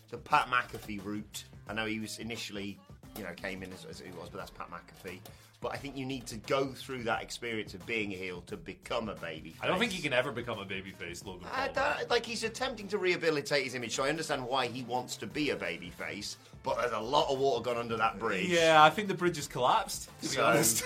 the 0.10 0.18
Pat 0.18 0.48
McAfee 0.48 1.04
route. 1.04 1.44
I 1.68 1.74
know 1.74 1.86
he 1.86 2.00
was 2.00 2.20
initially, 2.20 2.77
you 3.18 3.24
know, 3.24 3.34
came 3.36 3.63
in 3.63 3.72
as, 3.74 3.86
as 3.86 4.00
he 4.00 4.12
was, 4.12 4.30
but 4.30 4.38
that's 4.38 4.51
Pat 4.51 4.70
McAfee. 4.70 5.20
But 5.60 5.74
I 5.74 5.78
think 5.78 5.98
you 5.98 6.06
need 6.06 6.28
to 6.28 6.38
go 6.38 6.68
through 6.68 7.04
that 7.06 7.24
experience 7.24 7.74
of 7.74 7.84
being 7.88 8.14
a 8.14 8.16
heel 8.16 8.44
to 8.46 8.56
become 8.56 9.10
a 9.10 9.16
baby. 9.16 9.56
I 9.60 9.66
don't 9.66 9.80
think 9.80 9.92
he 9.92 10.04
can 10.04 10.14
ever 10.14 10.32
become 10.32 10.60
a 10.60 10.66
babyface, 10.66 11.26
Logan 11.26 11.48
Paul. 11.52 11.52
I 11.52 11.68
don't, 11.70 12.10
like 12.12 12.24
he's 12.24 12.44
attempting 12.44 12.88
to 12.90 13.00
rehabilitate 13.00 13.64
his 13.64 13.74
image, 13.74 13.96
so 13.96 14.04
I 14.04 14.10
understand 14.10 14.46
why 14.46 14.68
he 14.68 14.84
wants 14.84 15.18
to 15.18 15.26
be 15.26 15.50
a 15.50 15.56
baby 15.56 15.90
face. 15.90 16.38
But 16.62 16.78
there's 16.78 16.92
a 16.92 17.00
lot 17.00 17.32
of 17.32 17.40
water 17.40 17.64
gone 17.64 17.78
under 17.78 17.98
that 17.98 18.20
bridge. 18.20 18.50
Yeah, 18.50 18.84
I 18.84 18.92
think 18.92 19.08
the 19.08 19.16
bridge 19.16 19.38
has 19.38 19.48
collapsed. 19.48 20.10
To 20.22 20.36
be 20.36 20.40
honest. 20.40 20.84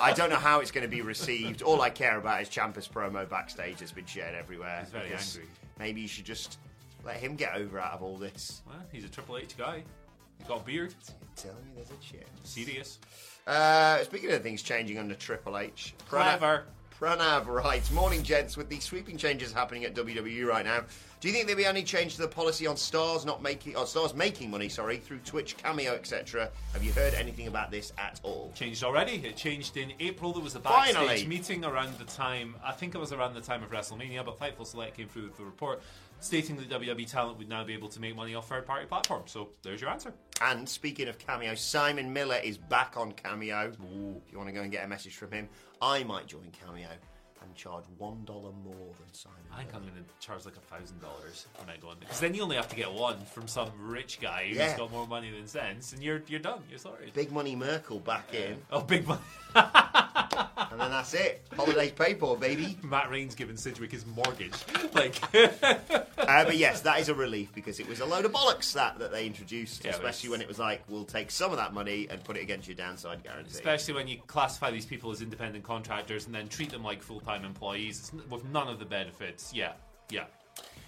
I 0.00 0.14
don't 0.16 0.30
know 0.30 0.36
how 0.36 0.60
it's 0.60 0.70
going 0.70 0.88
to 0.88 0.88
be 0.88 1.02
received. 1.02 1.60
All 1.60 1.82
I 1.82 1.90
care 1.90 2.16
about 2.16 2.40
is 2.40 2.48
Ciampa's 2.48 2.88
promo 2.88 3.28
backstage 3.28 3.76
that's 3.78 3.92
been 3.92 4.06
shared 4.06 4.34
everywhere. 4.34 4.80
He's 4.80 4.90
very 4.90 5.12
angry. 5.12 5.50
Maybe 5.78 6.00
you 6.00 6.08
should 6.08 6.24
just 6.24 6.58
let 7.04 7.16
him 7.16 7.36
get 7.36 7.54
over 7.54 7.78
out 7.78 7.92
of 7.92 8.02
all 8.02 8.16
this. 8.16 8.62
Well, 8.66 8.76
he's 8.90 9.04
a 9.04 9.08
Triple 9.08 9.36
H 9.36 9.54
guy. 9.58 9.82
He's 10.38 10.48
got 10.48 10.62
a 10.62 10.64
beard. 10.64 10.94
Tell 11.34 11.52
me 11.52 11.72
there's 11.74 11.90
a 11.90 12.02
chance. 12.02 12.30
Serious. 12.44 12.98
Uh, 13.46 14.02
speaking 14.02 14.30
of 14.32 14.42
things 14.42 14.62
changing 14.62 14.98
under 14.98 15.14
Triple 15.14 15.56
H, 15.56 15.94
Pranav, 16.10 16.62
Pranav 17.00 17.46
writes, 17.46 17.90
Morning, 17.92 18.22
gents. 18.22 18.56
With 18.56 18.68
the 18.68 18.80
sweeping 18.80 19.16
changes 19.16 19.52
happening 19.52 19.84
at 19.84 19.94
WWE 19.94 20.46
right 20.46 20.64
now, 20.64 20.82
do 21.20 21.28
you 21.28 21.34
think 21.34 21.46
there'll 21.46 21.58
be 21.58 21.64
any 21.64 21.82
change 21.82 22.14
to 22.16 22.22
the 22.22 22.28
policy 22.28 22.66
on 22.66 22.76
stars 22.76 23.24
not 23.24 23.42
making, 23.42 23.74
or 23.74 23.86
stars 23.86 24.14
making 24.14 24.50
money, 24.50 24.68
sorry, 24.68 24.98
through 24.98 25.18
Twitch, 25.20 25.56
Cameo, 25.56 25.94
etc.? 25.94 26.50
Have 26.74 26.84
you 26.84 26.92
heard 26.92 27.14
anything 27.14 27.46
about 27.46 27.70
this 27.70 27.92
at 27.96 28.20
all? 28.22 28.52
Changed 28.54 28.84
already. 28.84 29.14
It 29.24 29.36
changed 29.36 29.78
in 29.78 29.92
April. 29.98 30.32
There 30.34 30.42
was 30.42 30.56
a 30.56 30.60
backstage 30.60 30.94
Finally. 30.94 31.26
meeting 31.26 31.64
around 31.64 31.96
the 31.98 32.04
time, 32.04 32.54
I 32.62 32.72
think 32.72 32.94
it 32.94 32.98
was 32.98 33.12
around 33.12 33.34
the 33.34 33.40
time 33.40 33.62
of 33.62 33.70
WrestleMania, 33.70 34.24
but 34.24 34.38
Fightful 34.38 34.66
Select 34.66 34.96
came 34.96 35.08
through 35.08 35.24
with 35.24 35.36
the 35.38 35.44
report 35.44 35.82
stating 36.20 36.56
that 36.56 36.68
WWE 36.68 37.10
talent 37.10 37.38
would 37.38 37.48
now 37.48 37.64
be 37.64 37.74
able 37.74 37.88
to 37.88 38.00
make 38.00 38.16
money 38.16 38.34
off 38.34 38.48
third 38.48 38.66
party 38.66 38.86
platforms. 38.86 39.30
So 39.30 39.48
there's 39.62 39.80
your 39.80 39.90
answer. 39.90 40.12
And 40.40 40.68
speaking 40.68 41.08
of 41.08 41.18
Cameo, 41.18 41.54
Simon 41.54 42.12
Miller 42.12 42.40
is 42.42 42.58
back 42.58 42.96
on 42.96 43.12
Cameo. 43.12 43.72
If 43.72 44.32
you 44.32 44.38
want 44.38 44.48
to 44.48 44.54
go 44.54 44.62
and 44.62 44.72
get 44.72 44.84
a 44.84 44.88
message 44.88 45.16
from 45.16 45.32
him, 45.32 45.48
I 45.80 46.04
might 46.04 46.26
join 46.26 46.50
Cameo 46.52 46.88
and 47.42 47.54
charge 47.54 47.84
one 47.98 48.24
dollar 48.24 48.50
more 48.64 48.74
than 48.98 49.12
Simon. 49.12 49.38
I 49.52 49.58
think 49.58 49.74
I'm 49.74 49.82
going 49.82 49.94
to 49.94 50.26
charge 50.26 50.44
like 50.44 50.56
a 50.56 50.74
thousand 50.74 51.00
dollars 51.00 51.46
when 51.58 51.68
I 51.74 51.78
go 51.78 51.92
in 51.92 51.98
because 51.98 52.20
then 52.20 52.34
you 52.34 52.42
only 52.42 52.56
have 52.56 52.68
to 52.68 52.76
get 52.76 52.92
one 52.92 53.18
from 53.26 53.46
some 53.48 53.70
rich 53.80 54.20
guy 54.20 54.46
who's 54.48 54.56
Yeah. 54.56 54.76
got 54.76 54.90
more 54.90 55.06
money 55.06 55.30
than 55.30 55.46
sense, 55.46 55.92
and 55.92 56.02
you're 56.02 56.22
you're 56.28 56.40
done. 56.40 56.60
You're 56.68 56.78
sorry. 56.78 57.10
Big 57.14 57.32
Money 57.32 57.54
Merkel 57.56 58.00
back 58.00 58.34
in, 58.34 58.58
Oh, 58.70 58.80
big 58.80 59.06
money. 59.06 59.20
and 59.54 60.80
then 60.80 60.90
that's 60.90 61.14
it. 61.14 61.42
Holidays 61.56 61.92
paid 61.92 62.18
for, 62.18 62.36
baby. 62.36 62.76
Matt 62.82 63.10
Rain's 63.10 63.34
giving 63.34 63.56
Sidgwick 63.56 63.92
his 63.92 64.06
mortgage. 64.06 64.52
Like, 64.94 65.22
Uh, 65.34 66.44
but 66.44 66.56
yes, 66.56 66.80
that 66.82 67.00
is 67.00 67.08
a 67.10 67.14
relief 67.14 67.54
because 67.54 67.80
it 67.80 67.86
was 67.88 68.00
a 68.00 68.06
load 68.06 68.24
of 68.24 68.32
bollocks 68.32 68.72
that, 68.72 68.98
that 68.98 69.12
they 69.12 69.26
introduced, 69.26 69.84
Yeah, 69.84 69.90
especially 69.90 70.30
when 70.30 70.40
it 70.40 70.48
was 70.48 70.58
like, 70.58 70.82
we'll 70.88 71.04
take 71.04 71.30
some 71.30 71.50
of 71.50 71.58
that 71.58 71.74
money 71.74 72.06
and 72.10 72.22
put 72.24 72.36
it 72.38 72.42
against 72.42 72.66
your 72.66 72.76
downside 72.76 73.22
guarantee. 73.22 73.50
especially 73.50 73.92
when 73.94 74.08
you 74.08 74.18
classify 74.26 74.70
these 74.70 74.86
people 74.86 75.10
as 75.10 75.20
independent 75.20 75.64
contractors 75.64 76.24
and 76.26 76.34
then 76.34 76.48
treat 76.48 76.70
them 76.70 76.82
like 76.82 77.02
full 77.02 77.20
time 77.26 77.44
employees 77.44 78.12
with 78.30 78.44
none 78.46 78.68
of 78.68 78.78
the 78.78 78.84
benefits. 78.84 79.52
Yeah, 79.52 79.72
yeah, 80.10 80.24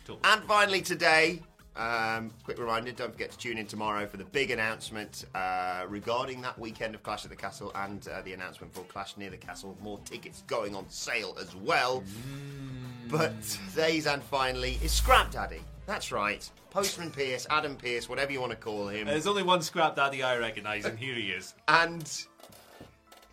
totally. 0.05 0.20
And 0.24 0.42
finally 0.44 0.81
today, 0.81 1.42
um, 1.77 2.31
quick 2.44 2.59
reminder, 2.59 2.92
don't 2.92 3.12
forget 3.12 3.31
to 3.33 3.38
tune 3.38 3.59
in 3.59 3.66
tomorrow 3.66 4.07
for 4.07 4.16
the 4.16 4.24
big 4.24 4.51
announcement 4.51 5.24
uh, 5.35 5.85
regarding 5.88 6.40
that 6.42 6.59
weekend 6.59 6.94
of 6.94 7.03
Clash 7.03 7.24
at 7.24 7.31
the 7.31 7.37
Castle 7.37 7.72
and 7.74 8.07
uh, 8.09 8.22
the 8.22 8.33
announcement 8.33 8.72
for 8.72 8.81
Clash 8.83 9.16
Near 9.16 9.31
the 9.31 9.37
Castle. 9.37 9.77
More 9.83 9.98
tickets 10.05 10.42
going 10.46 10.74
on 10.74 10.88
sale 10.88 11.37
as 11.40 11.55
well. 11.57 12.03
But 13.09 13.33
today's 13.70 14.07
and 14.07 14.22
finally 14.22 14.79
is 14.83 14.92
Scrap 14.92 15.31
Daddy. 15.31 15.61
That's 15.87 16.12
right. 16.12 16.48
Postman 16.70 17.11
Pierce, 17.11 17.46
Adam 17.48 17.77
Pierce, 17.77 18.09
whatever 18.11 18.31
you 18.31 18.40
want 18.40 18.51
to 18.51 18.57
call 18.59 18.88
him. 18.88 19.07
There's 19.07 19.27
only 19.27 19.42
one 19.42 19.62
scrap 19.62 19.96
daddy 19.96 20.22
I 20.22 20.37
recognise, 20.37 20.85
and 20.85 20.98
here 20.98 21.14
he 21.14 21.31
is. 21.31 21.55
and 21.66 22.27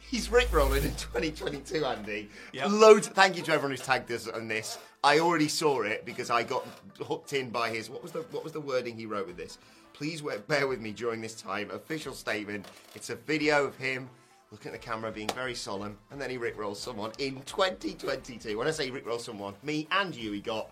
he's 0.09 0.27
rickrolling 0.29 0.83
in 0.83 0.95
2022, 0.95 1.85
Andy. 1.85 2.29
Yep. 2.53 2.67
Loads. 2.69 3.07
Thank 3.07 3.37
you 3.37 3.43
to 3.43 3.51
everyone 3.51 3.71
who's 3.71 3.85
tagged 3.85 4.11
us 4.11 4.27
on 4.27 4.47
this. 4.47 4.77
I 5.03 5.19
already 5.19 5.47
saw 5.47 5.81
it 5.81 6.05
because 6.05 6.29
I 6.29 6.43
got 6.43 6.65
hooked 6.99 7.33
in 7.33 7.49
by 7.49 7.69
his. 7.69 7.89
What 7.89 8.01
was 8.01 8.11
the 8.11 8.21
What 8.31 8.43
was 8.43 8.53
the 8.53 8.61
wording 8.61 8.95
he 8.95 9.05
wrote 9.05 9.27
with 9.27 9.37
this? 9.37 9.57
Please 9.93 10.21
bear 10.47 10.67
with 10.67 10.81
me 10.81 10.91
during 10.91 11.21
this 11.21 11.35
time. 11.41 11.71
Official 11.71 12.13
statement. 12.13 12.65
It's 12.95 13.09
a 13.09 13.15
video 13.15 13.65
of 13.65 13.77
him 13.77 14.09
looking 14.51 14.73
at 14.73 14.79
the 14.79 14.85
camera, 14.85 15.11
being 15.11 15.29
very 15.29 15.55
solemn, 15.55 15.97
and 16.11 16.19
then 16.21 16.29
he 16.29 16.37
rickrolls 16.37 16.77
someone 16.77 17.11
in 17.17 17.41
2022. 17.43 18.57
When 18.57 18.67
I 18.67 18.71
say 18.71 18.89
rickrolls 18.91 19.21
someone, 19.21 19.53
me 19.63 19.87
and 19.91 20.15
you, 20.15 20.31
he 20.31 20.41
got. 20.41 20.69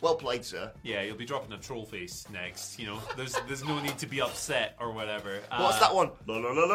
Well 0.00 0.14
played, 0.14 0.44
sir. 0.44 0.70
Yeah, 0.82 1.02
you'll 1.02 1.16
be 1.16 1.26
dropping 1.26 1.52
a 1.52 1.58
troll 1.58 1.84
face 1.84 2.24
next. 2.32 2.78
You 2.78 2.86
know, 2.86 2.98
there's 3.16 3.34
there's 3.46 3.64
no 3.64 3.78
need 3.80 3.98
to 3.98 4.06
be 4.06 4.20
upset 4.22 4.76
or 4.80 4.92
whatever. 4.92 5.40
Uh, 5.50 5.58
What's 5.60 5.78
that 5.80 5.94
one? 5.94 6.10
remember 6.26 6.66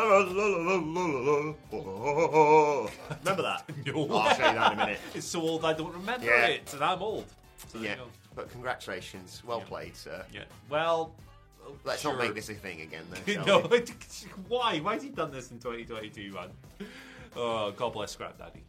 that? 3.42 3.64
no. 3.86 4.08
I'll 4.16 4.36
show 4.36 4.48
you 4.48 4.54
that 4.56 4.74
in 4.74 4.80
a 4.80 4.86
minute. 4.86 5.00
It's 5.16 5.26
so 5.26 5.42
old 5.42 5.66
I 5.66 5.74
don't 5.74 5.94
remember 5.94 6.26
Yeah. 6.26 6.46
it, 6.48 6.72
and 6.74 6.84
I'm 6.84 7.02
old. 7.02 7.26
So 7.72 7.80
Yeah. 7.80 7.96
But 8.36 8.52
congratulations. 8.52 9.42
Well 9.46 9.60
Yeah. 9.60 9.66
played, 9.66 9.96
sir. 9.96 10.24
Yeah. 10.32 10.44
Well, 10.70 11.16
Let's 11.84 12.04
not 12.04 12.20
make 12.20 12.36
this 12.36 12.50
a 12.50 12.54
thing 12.54 12.82
again, 12.82 13.06
though. 13.10 13.18
shall 13.34 13.46
no. 13.46 13.60
we? 13.68 13.80
why? 14.48 14.78
Why 14.80 14.94
has 14.94 15.02
he 15.04 15.10
done 15.10 15.32
this 15.32 15.50
in 15.50 15.58
2022, 15.58 16.32
man? 16.32 16.50
Oh, 17.36 17.72
God 17.72 17.94
bless 17.94 18.12
Scrap 18.12 18.38
Daddy. 18.38 18.64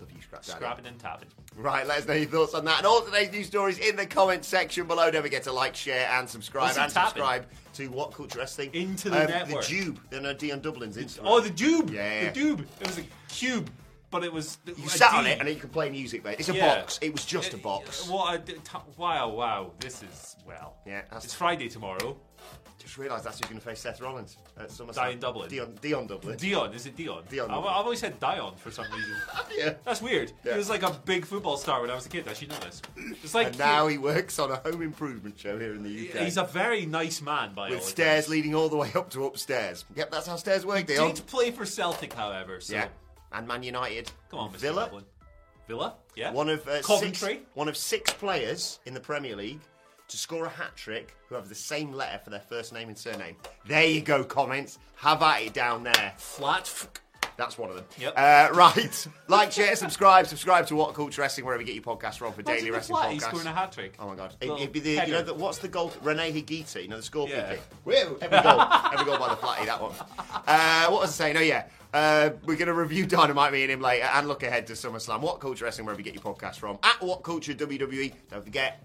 Love 0.00 0.10
you, 0.10 0.20
Scrap 0.22 0.42
Daddy. 0.44 0.56
Scrapping 0.56 0.86
and 0.86 0.98
tapping. 0.98 1.28
Right, 1.56 1.86
let 1.86 1.98
us 1.98 2.08
know 2.08 2.14
your 2.14 2.26
thoughts 2.26 2.54
on 2.54 2.64
that 2.64 2.78
and 2.78 2.86
all 2.86 3.02
today's 3.02 3.30
news 3.30 3.46
stories 3.46 3.78
in 3.78 3.94
the 3.94 4.06
comment 4.06 4.44
section 4.44 4.86
below. 4.86 5.10
Don't 5.10 5.22
forget 5.22 5.44
to 5.44 5.52
like, 5.52 5.76
share, 5.76 6.08
and 6.10 6.28
subscribe. 6.28 6.64
What's 6.64 6.78
and 6.78 6.90
subscribe 6.90 7.46
to 7.74 7.86
What 7.88 8.12
Culture 8.12 8.40
Wrestling 8.40 8.70
Into 8.72 9.10
the 9.10 9.22
um, 9.24 9.30
network. 9.30 9.64
The 9.64 9.68
Tube. 9.68 10.00
Then 10.10 10.26
uh, 10.26 10.32
Dion 10.32 10.60
Dublin's 10.60 10.96
Instagram. 10.96 11.22
Oh, 11.24 11.40
the 11.40 11.50
Dube. 11.50 11.92
Yeah. 11.92 12.30
The 12.30 12.40
Dube. 12.40 12.66
It 12.80 12.86
was 12.86 12.98
a 12.98 13.04
cube, 13.28 13.70
but 14.14 14.22
it 14.22 14.32
was. 14.32 14.58
you 14.64 14.88
sat 14.88 15.12
on 15.12 15.26
it 15.26 15.40
and 15.40 15.48
you 15.48 15.56
could 15.56 15.72
play 15.72 15.90
music, 15.90 16.22
mate. 16.22 16.36
It's 16.38 16.48
a 16.48 16.54
Yeah. 16.54 16.76
box. 16.76 17.00
It 17.02 17.10
was 17.10 17.24
just 17.24 17.52
a 17.52 17.56
uh, 17.56 17.60
box. 17.60 18.08
Uh, 18.08 18.12
what? 18.12 18.34
A, 18.34 18.38
t- 18.38 18.54
wow, 18.96 19.28
wow. 19.28 19.72
This 19.80 20.04
is 20.04 20.36
well. 20.46 20.76
Yeah, 20.86 21.02
It's 21.16 21.34
Friday 21.34 21.68
tomorrow. 21.68 22.16
Just 22.78 22.96
realised 22.96 23.24
that's 23.24 23.40
who's 23.40 23.48
going 23.48 23.58
to 23.58 23.66
face 23.66 23.80
Seth 23.80 24.00
Rollins 24.00 24.36
at 24.56 24.68
SummerSlam. 24.68 24.94
Dion 24.94 25.18
Dublin. 25.18 25.48
Dion, 25.48 25.78
Dion 25.80 26.06
Dublin. 26.06 26.36
Dion, 26.36 26.74
is 26.74 26.86
it 26.86 26.94
Dion? 26.94 27.24
Dion. 27.28 27.50
I've, 27.50 27.58
I've 27.58 27.66
always 27.66 27.98
said 27.98 28.20
Dion 28.20 28.54
for 28.56 28.70
some 28.70 28.84
reason. 28.92 29.16
yeah. 29.56 29.74
That's 29.84 30.00
weird. 30.00 30.30
Yeah. 30.44 30.52
He 30.52 30.58
was 30.58 30.68
like 30.70 30.84
a 30.84 30.92
big 31.04 31.24
football 31.24 31.56
star 31.56 31.80
when 31.80 31.90
I 31.90 31.94
was 31.96 32.06
a 32.06 32.08
kid. 32.08 32.28
I 32.28 32.34
should 32.34 32.50
know 32.50 32.58
this. 32.60 32.82
It's 33.22 33.34
like 33.34 33.48
And 33.48 33.58
now 33.58 33.88
he 33.88 33.98
works 33.98 34.38
on 34.38 34.52
a 34.52 34.56
home 34.56 34.82
improvement 34.82 35.38
show 35.38 35.58
here 35.58 35.74
in 35.74 35.82
the 35.82 36.08
UK. 36.10 36.24
he's 36.24 36.36
a 36.36 36.44
very 36.44 36.86
nice 36.86 37.20
man 37.20 37.52
by 37.54 37.70
with 37.70 37.82
stairs 37.82 38.28
leading 38.28 38.54
all 38.54 38.68
the 38.68 38.76
way 38.76 38.92
up 38.94 39.10
to 39.10 39.24
upstairs. 39.24 39.84
Yep, 39.96 40.10
that's 40.12 40.26
how 40.28 40.36
stairs 40.36 40.64
work, 40.64 40.86
Dion. 40.86 41.14
Did 41.14 41.26
play 41.26 41.50
for 41.50 41.64
Celtic, 41.64 42.12
however. 42.12 42.60
So 42.60 42.74
Yeah, 42.74 42.88
and 43.34 43.46
Man 43.46 43.62
United. 43.62 44.10
come 44.30 44.40
on, 44.40 44.50
Mr. 44.52 44.56
Villa. 44.56 44.84
Dublin. 44.84 45.04
Villa. 45.68 45.94
Yeah. 46.14 46.30
One 46.32 46.48
of 46.48 46.66
uh, 46.68 46.82
Coventry. 46.82 47.34
six, 47.34 47.42
one 47.54 47.68
of 47.68 47.76
six 47.76 48.12
players 48.12 48.80
in 48.86 48.94
the 48.94 49.00
Premier 49.00 49.34
League 49.36 49.60
to 50.08 50.16
score 50.18 50.44
a 50.44 50.48
hat 50.48 50.76
trick 50.76 51.16
who 51.28 51.34
have 51.34 51.48
the 51.48 51.54
same 51.54 51.92
letter 51.92 52.20
for 52.22 52.30
their 52.30 52.40
first 52.40 52.72
name 52.72 52.88
and 52.88 52.98
surname. 52.98 53.36
There 53.66 53.84
you 53.84 54.02
go, 54.02 54.22
comments. 54.24 54.78
Have 54.96 55.22
at 55.22 55.42
it 55.42 55.54
down 55.54 55.82
there. 55.82 56.12
Flat. 56.18 56.60
F- 56.62 56.90
That's 57.38 57.56
one 57.56 57.70
of 57.70 57.76
them. 57.76 57.86
Yep. 57.98 58.12
Uh, 58.14 58.48
right. 58.54 59.08
like, 59.28 59.50
share, 59.52 59.74
subscribe. 59.74 60.26
Subscribe 60.26 60.66
to 60.66 60.76
What 60.76 60.94
Culture 60.94 61.22
Wrestling 61.22 61.46
wherever 61.46 61.62
you 61.62 61.66
get 61.66 61.74
your 61.74 61.82
podcast 61.96 62.18
from 62.18 62.34
for 62.34 62.42
Imagine 62.42 62.56
daily 62.58 62.70
the 62.70 62.76
wrestling 62.76 62.98
flat, 63.00 63.12
he's 63.12 63.22
podcasts. 63.24 63.28
scoring 63.28 63.46
a 63.46 63.52
hat 63.54 63.72
trick. 63.72 63.94
Oh 63.98 64.06
my 64.06 64.14
god! 64.14 64.34
It, 64.40 64.48
Little 64.48 64.60
would 64.60 64.72
be 64.72 64.80
the 64.80 64.90
you 64.90 64.98
header. 65.00 65.12
know 65.12 65.22
the, 65.22 65.34
what's 65.34 65.58
the 65.58 65.68
goal? 65.68 65.90
René 66.04 66.30
Higuita, 66.32 66.82
you 66.82 66.88
know 66.88 66.96
the 66.98 67.02
scorpion 67.02 67.38
Yeah. 67.40 67.54
kick. 67.54 68.20
Every 68.22 68.42
goal, 68.42 68.60
every 68.92 69.04
goal 69.06 69.18
by 69.18 69.28
the 69.30 69.36
flatty. 69.36 69.64
That 69.64 69.80
one. 69.80 69.92
Uh, 70.46 70.86
what 70.90 71.00
was 71.00 71.10
I 71.10 71.24
saying? 71.24 71.36
Oh 71.38 71.40
yeah, 71.40 71.64
uh, 71.94 72.30
we're 72.44 72.56
going 72.56 72.66
to 72.68 72.74
review 72.74 73.06
Dynamite, 73.06 73.52
me 73.52 73.62
and 73.62 73.70
him 73.72 73.80
later, 73.80 74.04
and 74.12 74.28
look 74.28 74.42
ahead 74.42 74.66
to 74.66 74.74
SummerSlam. 74.74 75.20
What 75.20 75.40
Culture 75.40 75.64
Wrestling, 75.64 75.86
wherever 75.86 76.00
you 76.00 76.04
get 76.04 76.14
your 76.14 76.22
podcast 76.22 76.56
from. 76.56 76.78
At 76.82 77.00
What 77.00 77.22
Culture 77.22 77.54
WWE. 77.54 78.12
Don't 78.30 78.44
forget, 78.44 78.82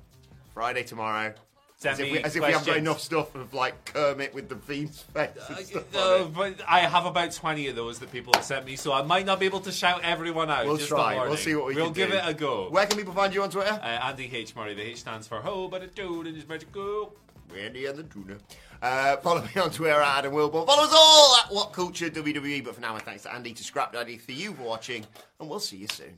Friday 0.53 0.83
tomorrow. 0.83 1.33
Send 1.77 1.93
As 1.93 1.99
if, 2.01 2.11
we, 2.11 2.19
as 2.19 2.35
if 2.35 2.45
we 2.45 2.51
haven't 2.51 2.67
got 2.67 2.75
enough 2.75 2.99
stuff 2.99 3.33
of 3.35 3.53
like 3.53 3.85
Kermit 3.85 4.33
with 4.33 4.49
the 4.49 4.55
Fiend's 4.55 5.01
face 5.01 5.29
and 5.47 5.65
stuff 5.65 5.95
on 5.95 6.01
Uh, 6.01 6.25
it. 6.25 6.33
but 6.33 6.55
I 6.67 6.79
have 6.81 7.05
about 7.05 7.31
20 7.31 7.69
of 7.69 7.77
those 7.77 7.99
that 7.99 8.11
people 8.11 8.33
have 8.35 8.43
sent 8.43 8.65
me, 8.65 8.75
so 8.75 8.91
I 8.91 9.01
might 9.01 9.25
not 9.25 9.39
be 9.39 9.45
able 9.45 9.61
to 9.61 9.71
shout 9.71 10.01
everyone 10.03 10.49
out. 10.51 10.65
We'll 10.65 10.77
try. 10.77 11.15
We'll 11.25 11.37
see 11.37 11.55
what 11.55 11.67
we 11.67 11.75
We'll 11.75 11.85
can 11.85 11.93
give 11.93 12.11
do. 12.11 12.17
it 12.17 12.23
a 12.25 12.33
go. 12.33 12.69
Where 12.69 12.85
can 12.85 12.97
people 12.97 13.13
find 13.13 13.33
you 13.33 13.43
on 13.43 13.49
Twitter? 13.49 13.71
Uh, 13.81 13.85
Andy 13.85 14.29
H. 14.35 14.53
Murray. 14.57 14.73
The 14.73 14.81
H 14.81 14.97
stands 14.99 15.25
for 15.25 15.37
Ho, 15.37 15.69
but 15.69 15.81
a 15.81 15.87
dude 15.87 16.27
and 16.27 16.35
his 16.35 16.45
magical. 16.49 17.15
Randy 17.53 17.85
and 17.85 17.97
the 17.97 18.03
Tuna. 18.03 18.37
Uh, 18.81 19.17
follow 19.17 19.41
me 19.41 19.61
on 19.61 19.71
Twitter 19.71 19.99
at 20.01 20.19
Adam 20.19 20.33
Wilbourn. 20.33 20.65
Follow 20.65 20.83
us 20.83 20.93
all 20.93 21.35
at 21.37 21.53
What 21.53 21.73
Culture 21.73 22.09
WWE. 22.09 22.63
But 22.63 22.75
for 22.75 22.81
now, 22.81 22.93
my 22.93 22.99
thanks 22.99 23.23
to 23.23 23.33
Andy, 23.33 23.53
to 23.53 23.63
Scrap 23.63 23.93
Daddy, 23.93 24.17
for 24.17 24.31
you 24.31 24.53
for 24.53 24.63
watching, 24.63 25.05
and 25.39 25.49
we'll 25.49 25.59
see 25.59 25.77
you 25.77 25.87
soon. 25.87 26.17